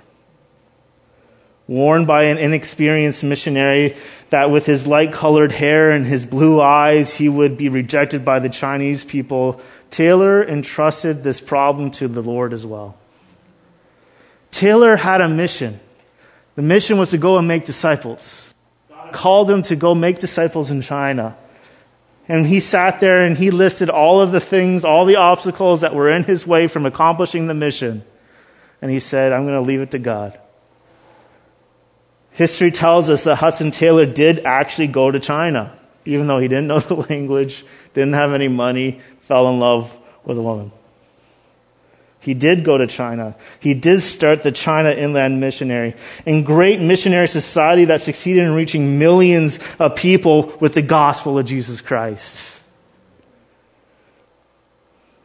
Warned 1.69 2.07
by 2.07 2.25
an 2.25 2.39
inexperienced 2.39 3.25
missionary 3.25 3.97
that 4.31 4.53
with 4.53 4.67
his 4.67 4.87
light 4.87 5.13
colored 5.13 5.51
hair 5.51 5.91
and 5.91 6.07
his 6.07 6.25
blue 6.25 6.61
eyes 6.61 7.15
he 7.15 7.29
would 7.29 7.57
be 7.57 7.69
rejected 7.69 8.25
by 8.25 8.39
the 8.39 8.49
Chinese 8.49 9.03
people, 9.03 9.61
Taylor 9.91 10.47
entrusted 10.47 11.25
this 11.25 11.41
problem 11.41 11.91
to 11.93 12.07
the 12.07 12.23
Lord 12.23 12.53
as 12.53 12.65
well. 12.65 12.97
Taylor 14.53 14.95
had 14.95 15.21
a 15.21 15.29
mission. 15.29 15.81
The 16.55 16.63
mission 16.63 16.99
was 16.99 17.11
to 17.11 17.19
go 17.19 17.37
and 17.37 17.49
make 17.49 17.65
disciples. 17.65 18.55
Called 19.17 19.51
him 19.51 19.63
to 19.63 19.77
go 19.77 19.95
make 19.95 20.19
disciples 20.19 20.71
in 20.71 20.83
China. 20.83 21.39
And 22.29 22.47
he 22.47 22.61
sat 22.61 23.01
there 23.01 23.25
and 23.25 23.35
he 23.35 23.51
listed 23.51 23.89
all 23.89 24.21
of 24.21 24.31
the 24.31 24.41
things, 24.41 24.85
all 24.85 25.07
the 25.07 25.17
obstacles 25.17 25.81
that 25.81 25.95
were 25.95 26.11
in 26.11 26.25
his 26.25 26.47
way 26.47 26.69
from 26.69 26.85
accomplishing 26.85 27.47
the 27.47 27.55
mission. 27.55 28.05
And 28.83 28.91
he 28.91 29.01
said, 29.01 29.33
I'm 29.33 29.45
going 29.45 29.55
to 29.55 29.67
leave 29.67 29.81
it 29.81 29.93
to 29.93 29.99
God. 29.99 30.39
History 32.33 32.71
tells 32.71 33.09
us 33.09 33.25
that 33.25 33.37
Hudson 33.37 33.71
Taylor 33.71 34.05
did 34.05 34.41
actually 34.41 34.89
go 34.89 35.11
to 35.11 35.19
China, 35.19 35.75
even 36.05 36.27
though 36.27 36.39
he 36.39 36.49
didn't 36.49 36.67
know 36.67 36.81
the 36.81 36.97
language, 36.97 37.65
didn't 37.95 38.13
have 38.13 38.35
any 38.35 38.49
money, 38.49 39.01
fell 39.21 39.49
in 39.49 39.59
love 39.59 39.97
with 40.27 40.37
a 40.37 40.43
woman. 40.43 40.73
He 42.27 42.35
did 42.35 42.65
go 42.65 42.77
to 42.77 42.89
China. 42.89 43.37
He 43.61 43.73
did 43.73 44.01
start 44.01 44.43
the 44.43 44.51
China 44.51 44.91
Inland 44.91 45.39
Missionary, 45.39 45.95
a 46.27 46.43
great 46.43 46.81
missionary 46.81 47.29
society 47.29 47.85
that 47.85 48.01
succeeded 48.01 48.43
in 48.43 48.53
reaching 48.53 48.99
millions 48.99 49.61
of 49.79 49.95
people 49.95 50.53
with 50.59 50.75
the 50.75 50.83
gospel 50.83 51.39
of 51.39 51.47
Jesus 51.47 51.81
Christ. 51.81 52.61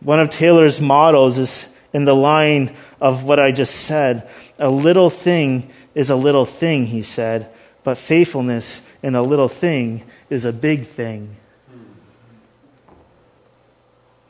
One 0.02 0.20
of 0.20 0.30
Taylor's 0.30 0.80
mottos 0.80 1.40
is 1.40 1.74
in 1.92 2.06
the 2.06 2.14
line 2.14 2.76
of 3.02 3.24
what 3.24 3.40
I 3.40 3.52
just 3.52 3.74
said. 3.74 4.30
A 4.60 4.70
little 4.70 5.10
thing 5.10 5.72
is 5.96 6.12
a 6.12 6.16
little 6.16 6.46
thing, 6.46 6.86
he 6.86 7.02
said, 7.02 7.52
but 7.84 7.98
faithfulness 7.98 8.88
in 9.02 9.16
a 9.16 9.24
little 9.24 9.50
thing 9.50 10.04
is 10.30 10.46
a 10.46 10.54
big 10.54 10.86
thing. 10.86 11.36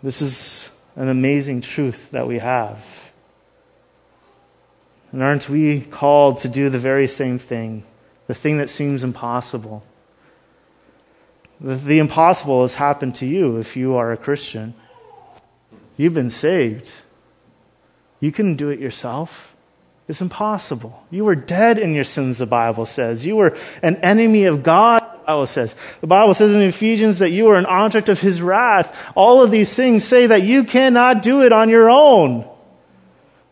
This 0.02 0.22
is 0.22 0.70
an 0.96 1.08
amazing 1.08 1.62
truth 1.62 2.12
that 2.12 2.28
we 2.28 2.40
have. 2.40 3.12
And 5.12 5.22
aren't 5.22 5.50
we 5.50 5.82
called 5.82 6.40
to 6.40 6.50
do 6.50 6.70
the 6.70 6.80
very 6.80 7.08
same 7.08 7.38
thing, 7.38 7.84
the 8.28 8.36
thing 8.36 8.58
that 8.58 8.70
seems 8.70 9.04
impossible? 9.04 9.84
The, 11.60 12.00
impossible 12.00 12.64
has 12.64 12.76
happened 12.76 13.16
to 13.16 13.26
you 13.26 13.58
if 13.58 13.76
you 13.78 13.96
are 13.96 14.12
a 14.12 14.18
Christian. 14.18 14.74
You've 15.96 16.14
been 16.14 16.32
saved. 16.32 16.92
You 18.20 18.32
couldn't 18.32 18.56
do 18.56 18.70
it 18.70 18.80
yourself. 18.80 19.56
It's 20.08 20.22
impossible. 20.22 21.06
You 21.12 21.26
were 21.26 21.36
dead 21.36 21.78
in 21.78 21.94
your 21.94 22.04
sins, 22.04 22.40
the 22.40 22.46
Bible 22.46 22.86
says. 22.86 23.26
You 23.26 23.36
were 23.36 23.56
an 23.84 23.98
enemy 23.98 24.46
of 24.46 24.64
God 24.64 25.08
Bible 25.26 25.48
says. 25.48 25.76
The 26.02 26.08
Bible 26.08 26.34
says 26.34 26.54
in 26.54 26.62
Ephesians 26.62 27.20
that 27.20 27.32
you 27.32 27.48
are 27.50 27.56
an 27.56 27.66
object 27.66 28.10
of 28.10 28.20
his 28.20 28.42
wrath. 28.42 28.96
All 29.16 29.42
of 29.42 29.52
these 29.52 29.76
things 29.76 30.04
say 30.04 30.28
that 30.28 30.44
you 30.44 30.64
cannot 30.64 31.24
do 31.24 31.42
it 31.42 31.52
on 31.52 31.70
your 31.70 31.90
own. 31.90 32.48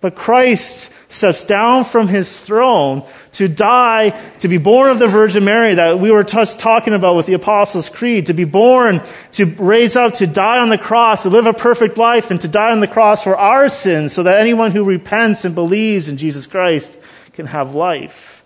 But 0.01 0.15
Christ 0.15 0.93
steps 1.09 1.43
down 1.43 1.83
from 1.83 2.07
his 2.07 2.39
throne 2.39 3.03
to 3.33 3.47
die, 3.47 4.11
to 4.39 4.47
be 4.47 4.57
born 4.57 4.89
of 4.89 4.99
the 4.99 5.07
Virgin 5.07 5.43
Mary 5.43 5.75
that 5.75 5.99
we 5.99 6.11
were 6.11 6.23
just 6.23 6.59
talking 6.59 6.93
about 6.93 7.15
with 7.15 7.25
the 7.25 7.33
Apostles' 7.33 7.89
Creed, 7.89 8.27
to 8.27 8.33
be 8.33 8.45
born, 8.45 9.01
to 9.33 9.45
raise 9.45 9.95
up, 9.95 10.13
to 10.15 10.27
die 10.27 10.59
on 10.59 10.69
the 10.69 10.77
cross, 10.77 11.23
to 11.23 11.29
live 11.29 11.47
a 11.47 11.53
perfect 11.53 11.97
life, 11.97 12.31
and 12.31 12.39
to 12.41 12.47
die 12.47 12.71
on 12.71 12.79
the 12.79 12.87
cross 12.87 13.23
for 13.23 13.35
our 13.35 13.67
sins 13.67 14.13
so 14.13 14.23
that 14.23 14.39
anyone 14.39 14.71
who 14.71 14.83
repents 14.83 15.43
and 15.43 15.53
believes 15.53 16.07
in 16.07 16.17
Jesus 16.17 16.47
Christ 16.47 16.97
can 17.33 17.47
have 17.47 17.75
life. 17.75 18.38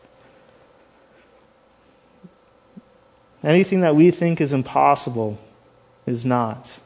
Anything 3.44 3.82
that 3.82 3.96
we 3.96 4.10
think 4.10 4.40
is 4.40 4.54
impossible 4.54 5.38
is 6.06 6.26
not 6.26 6.80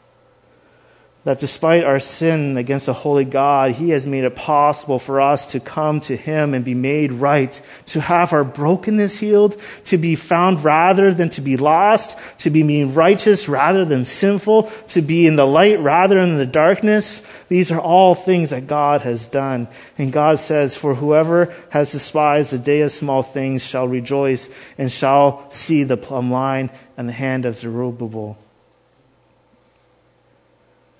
that 1.27 1.39
despite 1.39 1.83
our 1.83 1.99
sin 1.99 2.55
against 2.55 2.87
a 2.87 2.93
holy 2.93 3.25
God, 3.25 3.71
He 3.71 3.89
has 3.89 4.07
made 4.07 4.23
it 4.23 4.33
possible 4.33 4.97
for 4.97 5.19
us 5.19 5.51
to 5.51 5.59
come 5.59 5.99
to 5.99 6.15
Him 6.15 6.53
and 6.53 6.63
be 6.63 6.73
made 6.73 7.11
right, 7.11 7.61
to 7.87 7.99
have 7.99 8.31
our 8.31 8.45
brokenness 8.45 9.17
healed, 9.17 9.59
to 9.83 9.97
be 9.97 10.15
found 10.15 10.63
rather 10.63 11.13
than 11.13 11.29
to 11.31 11.41
be 11.41 11.57
lost, 11.57 12.17
to 12.37 12.49
be 12.49 12.63
made 12.63 12.95
righteous 12.95 13.49
rather 13.49 13.83
than 13.83 14.05
sinful, 14.05 14.71
to 14.87 15.01
be 15.01 15.27
in 15.27 15.35
the 15.35 15.45
light 15.45 15.81
rather 15.81 16.15
than 16.15 16.29
in 16.29 16.37
the 16.37 16.45
darkness. 16.45 17.21
These 17.49 17.73
are 17.73 17.81
all 17.81 18.15
things 18.15 18.51
that 18.51 18.65
God 18.65 19.01
has 19.01 19.25
done. 19.27 19.67
And 19.97 20.13
God 20.13 20.39
says, 20.39 20.77
For 20.77 20.95
whoever 20.95 21.53
has 21.71 21.91
despised 21.91 22.53
the 22.53 22.57
day 22.57 22.79
of 22.79 22.91
small 22.93 23.21
things 23.21 23.65
shall 23.65 23.85
rejoice 23.85 24.47
and 24.77 24.89
shall 24.89 25.51
see 25.51 25.83
the 25.83 25.97
plumb 25.97 26.31
line 26.31 26.69
and 26.95 27.09
the 27.09 27.11
hand 27.11 27.45
of 27.45 27.55
Zerubbabel 27.55 28.37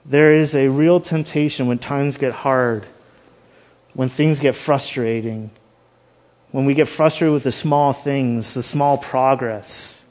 there 0.08 0.34
is 0.34 0.56
a 0.56 0.70
real 0.70 1.02
temptation 1.02 1.68
when 1.68 1.78
times 1.78 2.16
get 2.16 2.32
hard, 2.32 2.86
when 3.94 4.08
things 4.08 4.40
get 4.40 4.56
frustrating, 4.56 5.52
when 6.52 6.66
we 6.66 6.74
get 6.74 6.88
frustrated 6.88 7.34
with 7.34 7.44
the 7.44 7.52
small 7.52 7.92
things, 7.92 8.54
the 8.54 8.64
small 8.64 8.98
progress, 8.98 10.06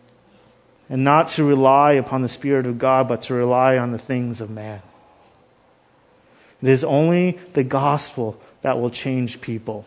and 0.90 1.02
not 1.02 1.28
to 1.28 1.44
rely 1.44 1.92
upon 1.92 2.20
the 2.20 2.28
Spirit 2.28 2.66
of 2.66 2.78
God, 2.78 3.08
but 3.08 3.22
to 3.22 3.34
rely 3.34 3.78
on 3.78 3.92
the 3.92 3.98
things 3.98 4.40
of 4.40 4.50
man. 4.50 4.82
It 6.62 6.68
is 6.68 6.84
only 6.84 7.38
the 7.54 7.64
gospel 7.64 8.40
that 8.62 8.78
will 8.78 8.90
change 8.90 9.40
people. 9.40 9.86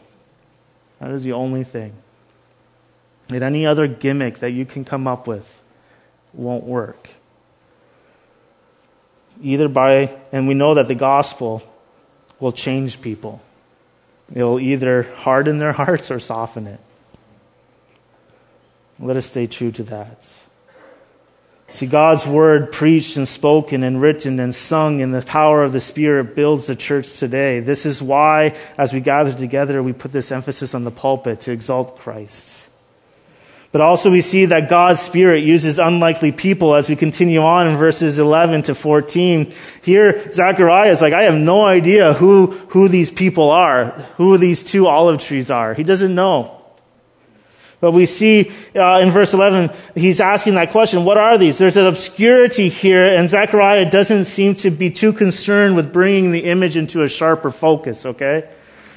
That 1.00 1.12
is 1.12 1.24
the 1.24 1.34
only 1.34 1.64
thing. 1.64 1.94
And 3.30 3.44
any 3.44 3.66
other 3.66 3.88
gimmick 3.88 4.40
that 4.40 4.52
you 4.52 4.66
can 4.66 4.84
come 4.84 5.08
up 5.08 5.28
with 5.28 5.62
won't 6.34 6.64
work 6.64 7.10
either 9.42 9.68
by, 9.68 10.16
and 10.32 10.48
we 10.48 10.54
know 10.54 10.74
that 10.74 10.88
the 10.88 10.96
gospel 10.96 11.64
will 12.40 12.52
change 12.52 13.02
people. 13.02 13.42
It'll 14.34 14.60
either 14.60 15.04
harden 15.04 15.58
their 15.58 15.72
hearts 15.82 16.12
or 16.12 16.20
soften 16.20 16.68
it. 16.68 16.80
Let 19.00 19.18
us 19.18 19.26
stay 19.26 19.48
true 19.48 19.72
to 19.72 19.84
that. 19.84 20.28
See, 21.72 21.86
God's 21.86 22.26
word 22.26 22.72
preached 22.72 23.16
and 23.16 23.28
spoken 23.28 23.84
and 23.84 24.02
written 24.02 24.40
and 24.40 24.54
sung 24.56 25.00
in 25.00 25.12
the 25.12 25.22
power 25.22 25.64
of 25.64 25.72
the 25.72 25.80
Spirit 25.80 26.36
builds 26.36 26.66
the 26.66 26.76
church 26.76 27.20
today. 27.20 27.60
This 27.60 27.86
is 27.86 28.02
why, 28.02 28.56
as 28.78 28.92
we 28.92 29.02
gather 29.02 29.32
together, 29.32 29.84
we 29.84 29.94
put 29.94 30.12
this 30.12 30.32
emphasis 30.32 30.74
on 30.74 30.84
the 30.84 30.92
pulpit 30.92 31.42
to 31.42 31.52
exalt 31.52 32.00
Christ. 32.00 32.69
But 33.72 33.82
also 33.82 34.10
we 34.10 34.22
see 34.22 34.46
that 34.46 34.68
God's 34.68 35.00
Spirit 35.00 35.44
uses 35.44 35.78
unlikely 35.78 36.32
people 36.32 36.74
as 36.74 36.90
we 36.90 36.96
continue 36.96 37.42
on 37.42 37.68
in 37.68 37.78
verses 37.78 38.18
11 38.18 38.64
to 38.64 38.76
14. 38.76 39.54
Here, 39.84 40.32
Zechariah 40.32 40.90
is 40.90 41.02
like, 41.02 41.14
I 41.14 41.24
have 41.24 41.38
no 41.38 41.66
idea 41.66 42.14
who, 42.14 42.48
who 42.70 42.88
these 42.88 43.12
people 43.12 43.52
are, 43.52 43.92
who 44.18 44.40
these 44.40 44.64
two 44.64 44.88
olive 44.88 45.22
trees 45.22 45.52
are. 45.52 45.76
He 45.76 45.84
doesn't 45.84 46.16
know. 46.16 46.56
But 47.80 47.92
we 47.92 48.08
see 48.08 48.52
uh, 48.76 49.00
in 49.02 49.12
verse 49.12 49.34
11, 49.34 49.70
he's 49.96 50.20
asking 50.20 50.56
that 50.56 50.72
question, 50.72 51.06
what 51.06 51.18
are 51.18 51.38
these? 51.38 51.60
There's 51.60 51.78
an 51.78 51.86
obscurity 51.86 52.70
here, 52.70 53.14
and 53.14 53.30
Zechariah 53.30 53.90
doesn't 53.90 54.26
seem 54.26 54.56
to 54.56 54.72
be 54.72 54.90
too 54.90 55.14
concerned 55.14 55.76
with 55.76 55.94
bringing 55.94 56.32
the 56.32 56.46
image 56.46 56.76
into 56.76 57.04
a 57.04 57.08
sharper 57.08 57.52
focus, 57.52 58.06
okay? 58.06 58.50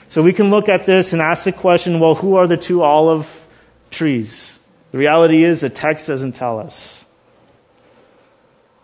So 0.09 0.23
we 0.23 0.33
can 0.33 0.51
look 0.51 0.69
at 0.69 0.85
this 0.85 1.13
and 1.13 1.23
ask 1.23 1.45
the 1.45 1.53
question, 1.53 2.01
well, 2.01 2.17
who 2.17 2.37
are 2.37 2.47
the 2.47 2.57
two 2.57 2.83
olive 2.83 3.47
trees? 3.91 4.59
The 4.93 4.99
reality 4.99 5.43
is 5.43 5.63
the 5.63 5.71
text 5.71 6.07
doesn't 6.07 6.33
tell 6.33 6.59
us. 6.61 7.05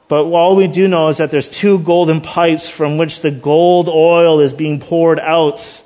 But 0.08 0.24
all 0.24 0.56
we 0.56 0.66
do 0.66 0.88
know 0.88 1.08
is 1.08 1.18
that 1.18 1.30
there's 1.30 1.50
two 1.50 1.78
golden 1.80 2.22
pipes 2.22 2.66
from 2.68 2.96
which 2.96 3.20
the 3.20 3.30
gold 3.30 3.88
oil 3.88 4.40
is 4.40 4.54
being 4.54 4.80
poured 4.80 5.20
out. 5.20 5.84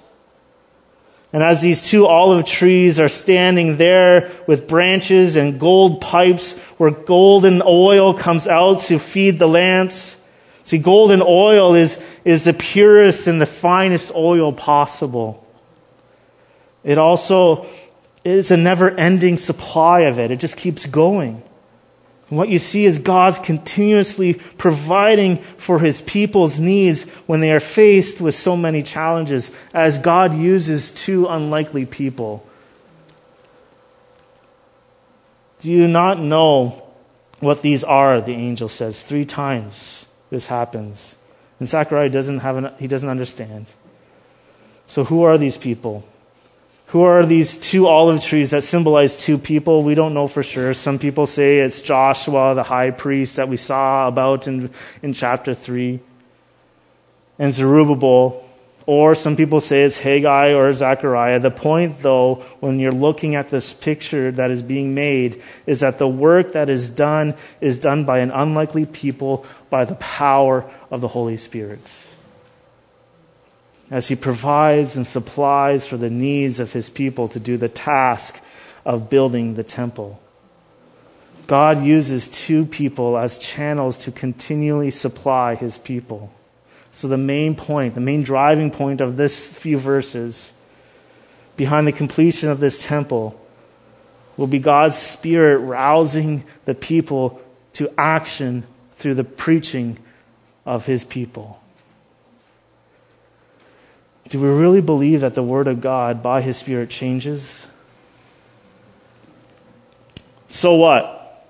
And 1.32 1.42
as 1.42 1.60
these 1.60 1.82
two 1.82 2.06
olive 2.06 2.46
trees 2.46 3.00
are 3.00 3.08
standing 3.08 3.78
there 3.78 4.30
with 4.46 4.68
branches 4.68 5.34
and 5.34 5.58
gold 5.58 6.00
pipes 6.00 6.56
where 6.76 6.92
golden 6.92 7.62
oil 7.64 8.14
comes 8.14 8.46
out 8.46 8.80
to 8.82 9.00
feed 9.00 9.40
the 9.40 9.48
lamps. 9.48 10.16
See, 10.62 10.78
golden 10.78 11.20
oil 11.20 11.74
is, 11.74 12.00
is 12.24 12.44
the 12.44 12.52
purest 12.52 13.26
and 13.26 13.40
the 13.40 13.46
finest 13.46 14.12
oil 14.14 14.52
possible. 14.52 15.44
It 16.84 16.98
also 16.98 17.66
it's 18.24 18.50
a 18.50 18.56
never 18.56 18.90
ending 18.90 19.36
supply 19.36 20.00
of 20.00 20.18
it. 20.18 20.30
It 20.30 20.40
just 20.40 20.56
keeps 20.56 20.86
going. 20.86 21.42
And 22.28 22.38
what 22.38 22.48
you 22.48 22.58
see 22.58 22.86
is 22.86 22.98
God's 22.98 23.38
continuously 23.38 24.34
providing 24.34 25.38
for 25.58 25.80
his 25.80 26.00
people's 26.00 26.58
needs 26.58 27.04
when 27.26 27.40
they 27.40 27.52
are 27.52 27.60
faced 27.60 28.20
with 28.20 28.34
so 28.34 28.56
many 28.56 28.82
challenges, 28.82 29.50
as 29.74 29.98
God 29.98 30.34
uses 30.34 30.90
two 30.90 31.26
unlikely 31.26 31.84
people. 31.84 32.46
Do 35.60 35.70
you 35.70 35.86
not 35.86 36.18
know 36.18 36.82
what 37.40 37.62
these 37.62 37.84
are? 37.84 38.20
The 38.20 38.32
angel 38.32 38.68
says. 38.68 39.02
Three 39.02 39.24
times 39.24 40.06
this 40.30 40.46
happens. 40.46 41.16
And 41.60 41.68
Zechariah 41.68 42.10
doesn't 42.10 42.40
have 42.40 42.56
an, 42.56 42.72
he 42.78 42.88
doesn't 42.88 43.08
understand. 43.08 43.72
So 44.86 45.04
who 45.04 45.22
are 45.22 45.38
these 45.38 45.56
people? 45.56 46.04
Who 46.92 47.04
are 47.04 47.24
these 47.24 47.56
two 47.56 47.86
olive 47.86 48.22
trees 48.22 48.50
that 48.50 48.64
symbolize 48.64 49.16
two 49.16 49.38
people? 49.38 49.82
We 49.82 49.94
don't 49.94 50.12
know 50.12 50.28
for 50.28 50.42
sure. 50.42 50.74
Some 50.74 50.98
people 50.98 51.24
say 51.26 51.60
it's 51.60 51.80
Joshua, 51.80 52.54
the 52.54 52.64
high 52.64 52.90
priest 52.90 53.36
that 53.36 53.48
we 53.48 53.56
saw 53.56 54.08
about 54.08 54.46
in, 54.46 54.68
in 55.00 55.14
chapter 55.14 55.54
3, 55.54 56.00
and 57.38 57.50
Zerubbabel. 57.50 58.46
Or 58.84 59.14
some 59.14 59.36
people 59.36 59.62
say 59.62 59.84
it's 59.84 59.96
Haggai 59.96 60.52
or 60.52 60.70
Zechariah. 60.74 61.40
The 61.40 61.50
point, 61.50 62.02
though, 62.02 62.44
when 62.60 62.78
you're 62.78 62.92
looking 62.92 63.36
at 63.36 63.48
this 63.48 63.72
picture 63.72 64.30
that 64.30 64.50
is 64.50 64.60
being 64.60 64.94
made, 64.94 65.40
is 65.64 65.80
that 65.80 65.98
the 65.98 66.08
work 66.08 66.52
that 66.52 66.68
is 66.68 66.90
done 66.90 67.34
is 67.62 67.78
done 67.78 68.04
by 68.04 68.18
an 68.18 68.30
unlikely 68.30 68.84
people 68.84 69.46
by 69.70 69.86
the 69.86 69.94
power 69.94 70.70
of 70.90 71.00
the 71.00 71.08
Holy 71.08 71.38
Spirit 71.38 71.80
as 73.92 74.08
he 74.08 74.16
provides 74.16 74.96
and 74.96 75.06
supplies 75.06 75.86
for 75.86 75.98
the 75.98 76.08
needs 76.08 76.58
of 76.58 76.72
his 76.72 76.88
people 76.88 77.28
to 77.28 77.38
do 77.38 77.58
the 77.58 77.68
task 77.68 78.40
of 78.86 79.10
building 79.10 79.54
the 79.54 79.62
temple. 79.62 80.18
God 81.46 81.82
uses 81.82 82.26
two 82.26 82.64
people 82.64 83.18
as 83.18 83.36
channels 83.36 83.98
to 83.98 84.10
continually 84.10 84.90
supply 84.90 85.56
his 85.56 85.76
people. 85.76 86.32
So, 86.90 87.06
the 87.06 87.18
main 87.18 87.54
point, 87.54 87.94
the 87.94 88.00
main 88.00 88.22
driving 88.22 88.70
point 88.70 89.02
of 89.02 89.18
this 89.18 89.46
few 89.46 89.78
verses 89.78 90.54
behind 91.56 91.86
the 91.86 91.92
completion 91.92 92.48
of 92.48 92.60
this 92.60 92.82
temple 92.82 93.38
will 94.38 94.46
be 94.46 94.58
God's 94.58 94.96
Spirit 94.96 95.58
rousing 95.58 96.44
the 96.64 96.74
people 96.74 97.42
to 97.74 97.92
action 97.98 98.64
through 98.96 99.14
the 99.14 99.24
preaching 99.24 99.98
of 100.64 100.86
his 100.86 101.04
people. 101.04 101.61
Do 104.28 104.40
we 104.40 104.48
really 104.48 104.80
believe 104.80 105.20
that 105.22 105.34
the 105.34 105.42
Word 105.42 105.68
of 105.68 105.80
God 105.80 106.22
by 106.22 106.40
His 106.40 106.56
Spirit 106.56 106.90
changes? 106.90 107.66
So 110.48 110.74
what? 110.74 111.46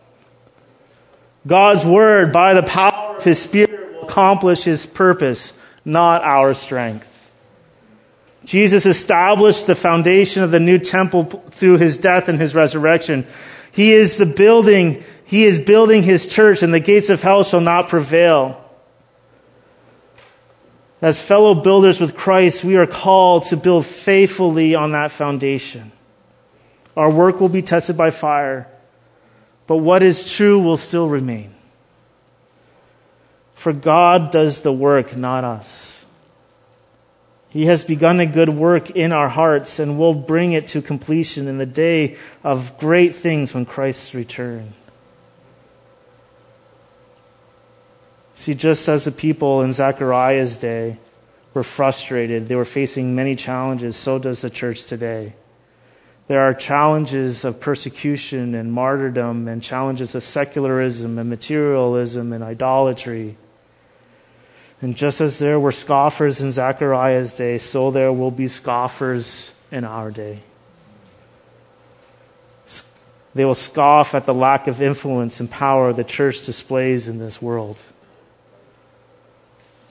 God's 1.46 1.84
Word 1.84 2.32
by 2.32 2.54
the 2.54 2.62
power 2.62 3.16
of 3.16 3.24
His 3.24 3.40
Spirit 3.40 3.92
will 3.94 4.04
accomplish 4.04 4.64
His 4.64 4.86
purpose, 4.86 5.52
not 5.84 6.22
our 6.22 6.54
strength. 6.54 7.08
Jesus 8.44 8.86
established 8.86 9.66
the 9.66 9.74
foundation 9.74 10.42
of 10.42 10.50
the 10.50 10.60
new 10.60 10.78
temple 10.78 11.24
through 11.24 11.78
His 11.78 11.96
death 11.96 12.28
and 12.28 12.40
His 12.40 12.54
resurrection. 12.54 13.26
He 13.70 13.92
is 13.92 14.16
the 14.16 14.26
building, 14.26 15.04
He 15.24 15.44
is 15.44 15.58
building 15.58 16.02
His 16.02 16.26
church, 16.26 16.62
and 16.62 16.72
the 16.72 16.80
gates 16.80 17.10
of 17.10 17.22
hell 17.22 17.44
shall 17.44 17.60
not 17.60 17.88
prevail. 17.88 18.61
As 21.02 21.20
fellow 21.20 21.54
builders 21.56 22.00
with 22.00 22.16
Christ, 22.16 22.62
we 22.62 22.76
are 22.76 22.86
called 22.86 23.44
to 23.46 23.56
build 23.56 23.84
faithfully 23.84 24.76
on 24.76 24.92
that 24.92 25.10
foundation. 25.10 25.90
Our 26.96 27.10
work 27.10 27.40
will 27.40 27.48
be 27.48 27.60
tested 27.60 27.96
by 27.96 28.10
fire, 28.10 28.68
but 29.66 29.78
what 29.78 30.04
is 30.04 30.32
true 30.32 30.60
will 30.60 30.76
still 30.76 31.08
remain. 31.08 31.52
For 33.54 33.72
God 33.72 34.30
does 34.30 34.60
the 34.60 34.72
work, 34.72 35.16
not 35.16 35.42
us. 35.42 36.06
He 37.48 37.66
has 37.66 37.84
begun 37.84 38.20
a 38.20 38.26
good 38.26 38.48
work 38.48 38.90
in 38.90 39.12
our 39.12 39.28
hearts 39.28 39.80
and 39.80 39.98
will 39.98 40.14
bring 40.14 40.52
it 40.52 40.68
to 40.68 40.80
completion 40.80 41.48
in 41.48 41.58
the 41.58 41.66
day 41.66 42.16
of 42.44 42.78
great 42.78 43.16
things 43.16 43.52
when 43.52 43.66
Christ 43.66 44.14
returns. 44.14 44.72
See, 48.34 48.54
just 48.54 48.88
as 48.88 49.04
the 49.04 49.12
people 49.12 49.62
in 49.62 49.72
Zechariah's 49.72 50.56
day 50.56 50.96
were 51.54 51.64
frustrated, 51.64 52.48
they 52.48 52.56
were 52.56 52.64
facing 52.64 53.14
many 53.14 53.36
challenges, 53.36 53.96
so 53.96 54.18
does 54.18 54.40
the 54.40 54.50
church 54.50 54.84
today. 54.84 55.34
There 56.28 56.40
are 56.40 56.54
challenges 56.54 57.44
of 57.44 57.60
persecution 57.60 58.54
and 58.54 58.72
martyrdom, 58.72 59.48
and 59.48 59.62
challenges 59.62 60.14
of 60.14 60.22
secularism 60.22 61.18
and 61.18 61.28
materialism 61.28 62.32
and 62.32 62.42
idolatry. 62.42 63.36
And 64.80 64.96
just 64.96 65.20
as 65.20 65.38
there 65.38 65.60
were 65.60 65.72
scoffers 65.72 66.40
in 66.40 66.52
Zechariah's 66.52 67.34
day, 67.34 67.58
so 67.58 67.90
there 67.90 68.12
will 68.12 68.30
be 68.30 68.48
scoffers 68.48 69.52
in 69.70 69.84
our 69.84 70.10
day. 70.10 70.40
They 73.34 73.44
will 73.44 73.54
scoff 73.54 74.14
at 74.14 74.24
the 74.24 74.34
lack 74.34 74.66
of 74.66 74.82
influence 74.82 75.40
and 75.40 75.50
power 75.50 75.92
the 75.92 76.04
church 76.04 76.44
displays 76.44 77.08
in 77.08 77.18
this 77.18 77.40
world 77.40 77.78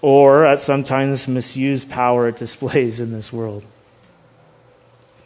or 0.02 0.46
at 0.46 0.62
sometimes 0.62 1.28
misused 1.28 1.90
power 1.90 2.28
it 2.28 2.38
displays 2.38 3.00
in 3.00 3.12
this 3.12 3.32
world. 3.32 3.64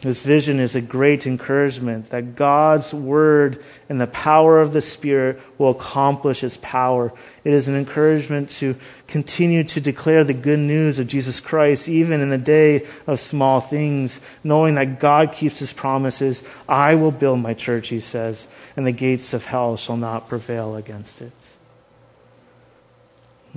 This 0.02 0.20
vision 0.20 0.60
is 0.60 0.76
a 0.76 0.82
great 0.82 1.26
encouragement 1.26 2.10
that 2.10 2.36
God's 2.36 2.92
word 2.92 3.64
and 3.88 3.98
the 3.98 4.06
power 4.06 4.60
of 4.60 4.74
the 4.74 4.82
Spirit 4.82 5.40
will 5.56 5.70
accomplish 5.70 6.44
its 6.44 6.58
power. 6.58 7.12
It 7.44 7.54
is 7.54 7.66
an 7.66 7.76
encouragement 7.76 8.50
to 8.50 8.76
continue 9.06 9.64
to 9.64 9.80
declare 9.80 10.22
the 10.22 10.34
good 10.34 10.58
news 10.58 10.98
of 10.98 11.08
Jesus 11.08 11.40
Christ, 11.40 11.88
even 11.88 12.20
in 12.20 12.28
the 12.28 12.36
day 12.36 12.86
of 13.06 13.20
small 13.20 13.62
things, 13.62 14.20
knowing 14.44 14.74
that 14.74 15.00
God 15.00 15.32
keeps 15.32 15.60
his 15.60 15.72
promises. 15.72 16.42
I 16.68 16.94
will 16.94 17.10
build 17.10 17.40
my 17.40 17.54
church, 17.54 17.88
he 17.88 18.00
says, 18.00 18.48
and 18.76 18.86
the 18.86 18.92
gates 18.92 19.32
of 19.32 19.46
hell 19.46 19.78
shall 19.78 19.96
not 19.96 20.28
prevail 20.28 20.76
against 20.76 21.22
it. 21.22 21.32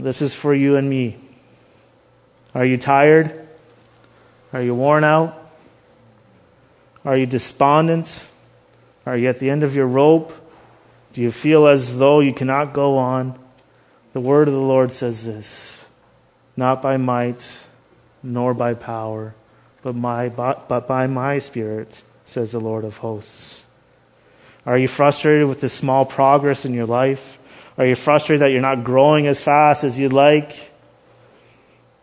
This 0.03 0.21
is 0.21 0.33
for 0.33 0.53
you 0.53 0.77
and 0.77 0.89
me. 0.89 1.17
Are 2.55 2.65
you 2.65 2.77
tired? 2.77 3.47
Are 4.53 4.61
you 4.61 4.73
worn 4.73 5.03
out? 5.03 5.35
Are 7.03 7.17
you 7.17 7.25
despondent? 7.25 8.29
Are 9.05 9.17
you 9.17 9.27
at 9.27 9.39
the 9.39 9.49
end 9.49 9.63
of 9.63 9.75
your 9.75 9.87
rope? 9.87 10.33
Do 11.11 11.21
you 11.21 11.31
feel 11.31 11.67
as 11.67 11.97
though 11.97 12.21
you 12.21 12.33
cannot 12.33 12.73
go 12.73 12.97
on? 12.97 13.37
The 14.13 14.21
word 14.21 14.47
of 14.47 14.53
the 14.53 14.59
Lord 14.59 14.91
says 14.93 15.25
this 15.25 15.85
Not 16.55 16.81
by 16.81 16.97
might, 16.97 17.67
nor 18.23 18.53
by 18.53 18.75
power, 18.75 19.35
but, 19.81 19.95
my, 19.95 20.29
but 20.29 20.87
by 20.87 21.07
my 21.07 21.39
Spirit, 21.39 22.03
says 22.25 22.51
the 22.51 22.59
Lord 22.59 22.85
of 22.85 22.97
hosts. 22.97 23.65
Are 24.65 24.77
you 24.77 24.87
frustrated 24.87 25.47
with 25.47 25.61
the 25.61 25.69
small 25.69 26.05
progress 26.05 26.63
in 26.63 26.73
your 26.73 26.85
life? 26.85 27.38
Are 27.79 27.85
you 27.85 27.95
frustrated 27.95 28.41
that 28.41 28.51
you're 28.51 28.61
not 28.61 28.83
growing 28.83 29.25
as 29.25 29.41
fast 29.41 29.85
as 29.85 29.97
you'd 29.97 30.11
like? 30.11 30.73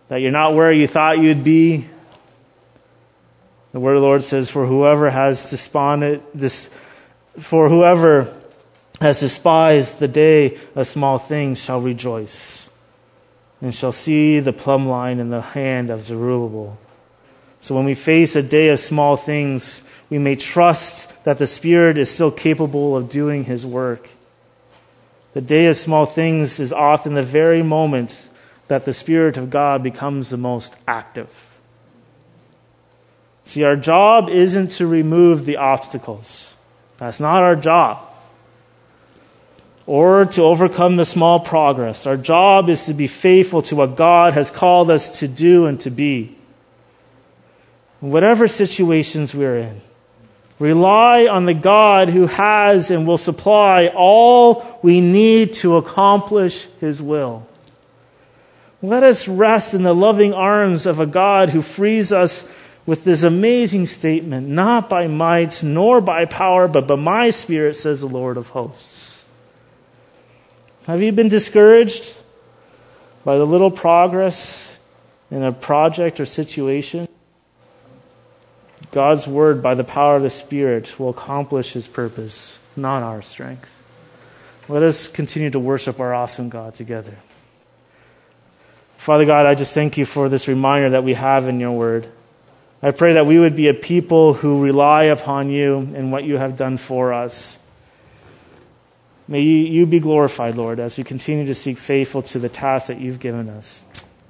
That 0.09 0.17
you're 0.17 0.31
not 0.31 0.55
where 0.55 0.73
you 0.73 0.89
thought 0.89 1.19
you'd 1.19 1.45
be? 1.45 1.87
The 3.73 3.81
word 3.81 3.97
of 3.97 4.01
the 4.01 4.07
Lord 4.07 4.23
says, 4.23 4.49
For 4.49 4.67
whoever 4.67 5.11
has 5.11 5.51
desponded, 5.51 6.23
this, 6.33 6.71
for 7.39 7.69
whoever 7.69 8.35
has 9.03 9.21
despised 9.21 9.99
the 9.99 10.09
day 10.09 10.59
of 10.75 10.87
small 10.87 11.19
things 11.19 11.63
shall 11.63 11.83
rejoice, 11.83 12.71
and 13.61 13.75
shall 13.75 13.93
see 13.93 14.41
the 14.41 14.55
plumb 14.55 14.89
line 14.89 15.19
in 15.19 15.29
the 15.29 15.43
hand 15.43 15.91
of 15.91 16.05
Zerubbabel. 16.05 16.79
So 17.61 17.75
when 17.75 17.85
we 17.85 17.95
face 17.95 18.35
a 18.35 18.43
day 18.43 18.71
of 18.71 18.81
small 18.81 19.19
things, 19.19 19.83
we 20.09 20.17
may 20.17 20.37
trust 20.37 21.13
that 21.25 21.37
the 21.37 21.47
Spirit 21.47 21.99
is 21.99 22.11
still 22.11 22.31
capable 22.31 22.97
of 22.97 23.11
doing 23.11 23.45
His 23.45 23.67
work. 23.67 24.09
The 25.37 25.43
day 25.43 25.67
of 25.67 25.77
small 25.77 26.07
things 26.07 26.59
is 26.59 26.73
often 26.73 27.13
the 27.13 27.23
very 27.23 27.63
moment 27.63 28.27
that 28.69 28.87
the 28.87 28.95
Spirit 28.95 29.37
of 29.37 29.51
God 29.51 29.83
becomes 29.83 30.31
the 30.31 30.39
most 30.39 30.75
active. 30.89 31.29
See, 33.45 33.63
our 33.63 33.77
job 33.77 34.31
isn't 34.31 34.69
to 34.69 34.87
remove 34.87 35.45
the 35.45 35.59
obstacles. 35.59 36.55
That's 36.97 37.21
not 37.21 37.43
our 37.43 37.55
job. 37.55 37.99
Or 39.85 40.25
to 40.25 40.43
overcome 40.43 40.97
the 40.97 41.05
small 41.05 41.39
progress. 41.39 42.07
Our 42.07 42.17
job 42.17 42.71
is 42.71 42.87
to 42.87 42.95
be 42.95 43.07
faithful 43.07 43.61
to 43.61 43.77
what 43.77 43.95
God 43.95 44.33
has 44.33 44.51
called 44.51 44.91
us 44.91 45.19
to 45.19 45.29
do 45.29 45.67
and 45.67 45.79
to 45.81 45.91
be. 45.91 46.35
whatever 48.01 48.49
situations 48.49 49.35
we're 49.35 49.59
in, 49.59 49.83
Rely 50.59 51.27
on 51.27 51.45
the 51.45 51.55
God 51.55 52.09
who 52.09 52.27
has 52.27 52.91
and 52.91 53.07
will 53.07 53.19
supply 53.19 53.89
all 53.95 54.79
we 54.83 55.01
need 55.01 55.53
to 55.55 55.77
accomplish 55.77 56.67
his 56.81 57.03
will. 57.03 57.47
Let 58.81 59.03
us 59.03 59.29
rest 59.29 59.75
in 59.75 59.83
the 59.83 59.95
loving 59.95 60.33
arms 60.33 60.87
of 60.87 61.01
a 61.01 61.07
God 61.07 61.51
who 61.51 61.61
frees 61.61 62.13
us 62.13 62.49
with 62.87 63.05
this 63.05 63.23
amazing 63.23 63.87
statement 63.87 64.49
not 64.49 64.89
by 64.89 65.09
might 65.09 65.63
nor 65.63 66.01
by 66.01 66.25
power, 66.25 66.69
but 66.69 66.87
by 66.87 66.95
my 66.95 67.31
spirit, 67.31 67.75
says 67.75 68.01
the 68.01 68.07
Lord 68.07 68.37
of 68.37 68.49
hosts. 68.51 69.25
Have 70.87 71.03
you 71.03 71.11
been 71.11 71.29
discouraged 71.29 72.17
by 73.25 73.37
the 73.37 73.45
little 73.45 73.73
progress 73.73 74.75
in 75.33 75.43
a 75.43 75.53
project 75.53 76.21
or 76.21 76.27
situation? 76.27 77.09
God's 78.97 79.27
word, 79.27 79.63
by 79.63 79.75
the 79.75 79.85
power 79.85 80.17
of 80.17 80.23
the 80.23 80.31
Spirit, 80.31 80.99
will 80.99 81.11
accomplish 81.11 81.75
his 81.75 81.87
purpose, 81.87 82.59
not 82.77 83.03
our 83.03 83.21
strength. 83.21 83.69
Let 84.71 84.83
us 84.83 85.07
continue 85.07 85.51
to 85.51 85.61
worship 85.61 86.01
our 86.01 86.15
awesome 86.15 86.49
God 86.49 86.75
together. 86.75 87.19
Father 88.97 89.27
God, 89.27 89.45
I 89.45 89.55
just 89.55 89.75
thank 89.75 89.99
you 89.99 90.07
for 90.07 90.31
this 90.31 90.49
reminder 90.49 90.89
that 90.89 91.05
we 91.05 91.13
have 91.13 91.47
in 91.47 91.61
your 91.61 91.73
word. 91.73 92.09
I 92.83 92.91
pray 92.91 93.13
that 93.13 93.27
we 93.27 93.39
would 93.39 93.55
be 93.55 93.69
a 93.69 93.75
people 93.75 94.33
who 94.33 94.65
rely 94.65 95.03
upon 95.03 95.51
you 95.51 95.77
and 95.77 96.11
what 96.11 96.25
you 96.25 96.39
have 96.39 96.57
done 96.57 96.79
for 96.79 97.13
us. 97.13 97.59
May 99.29 99.43
you, 99.43 99.85
be 99.85 100.01
glorified, 100.01 100.57
Lord, 100.57 100.81
as 100.81 100.97
we 100.97 101.05
continue 101.05 101.45
to 101.45 101.55
seek 101.55 101.77
faithful 101.77 102.23
to 102.23 102.39
the 102.39 102.49
task 102.49 102.87
that 102.87 102.99
you've 102.99 103.21
given 103.21 103.51
us, 103.51 103.85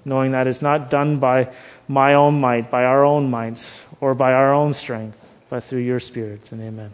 knowing 0.04 0.32
that 0.32 0.48
it's 0.48 0.60
not 0.60 0.90
done 0.90 1.20
by 1.20 1.54
my 1.86 2.14
own 2.14 2.40
might, 2.40 2.68
by 2.68 2.84
our 2.84 3.04
own 3.04 3.30
minds, 3.30 3.85
or 4.06 4.14
by 4.14 4.32
our 4.32 4.54
own 4.54 4.72
strength, 4.72 5.18
but 5.50 5.64
through 5.64 5.80
your 5.80 5.98
Spirit. 5.98 6.52
And 6.52 6.62
amen. 6.62 6.92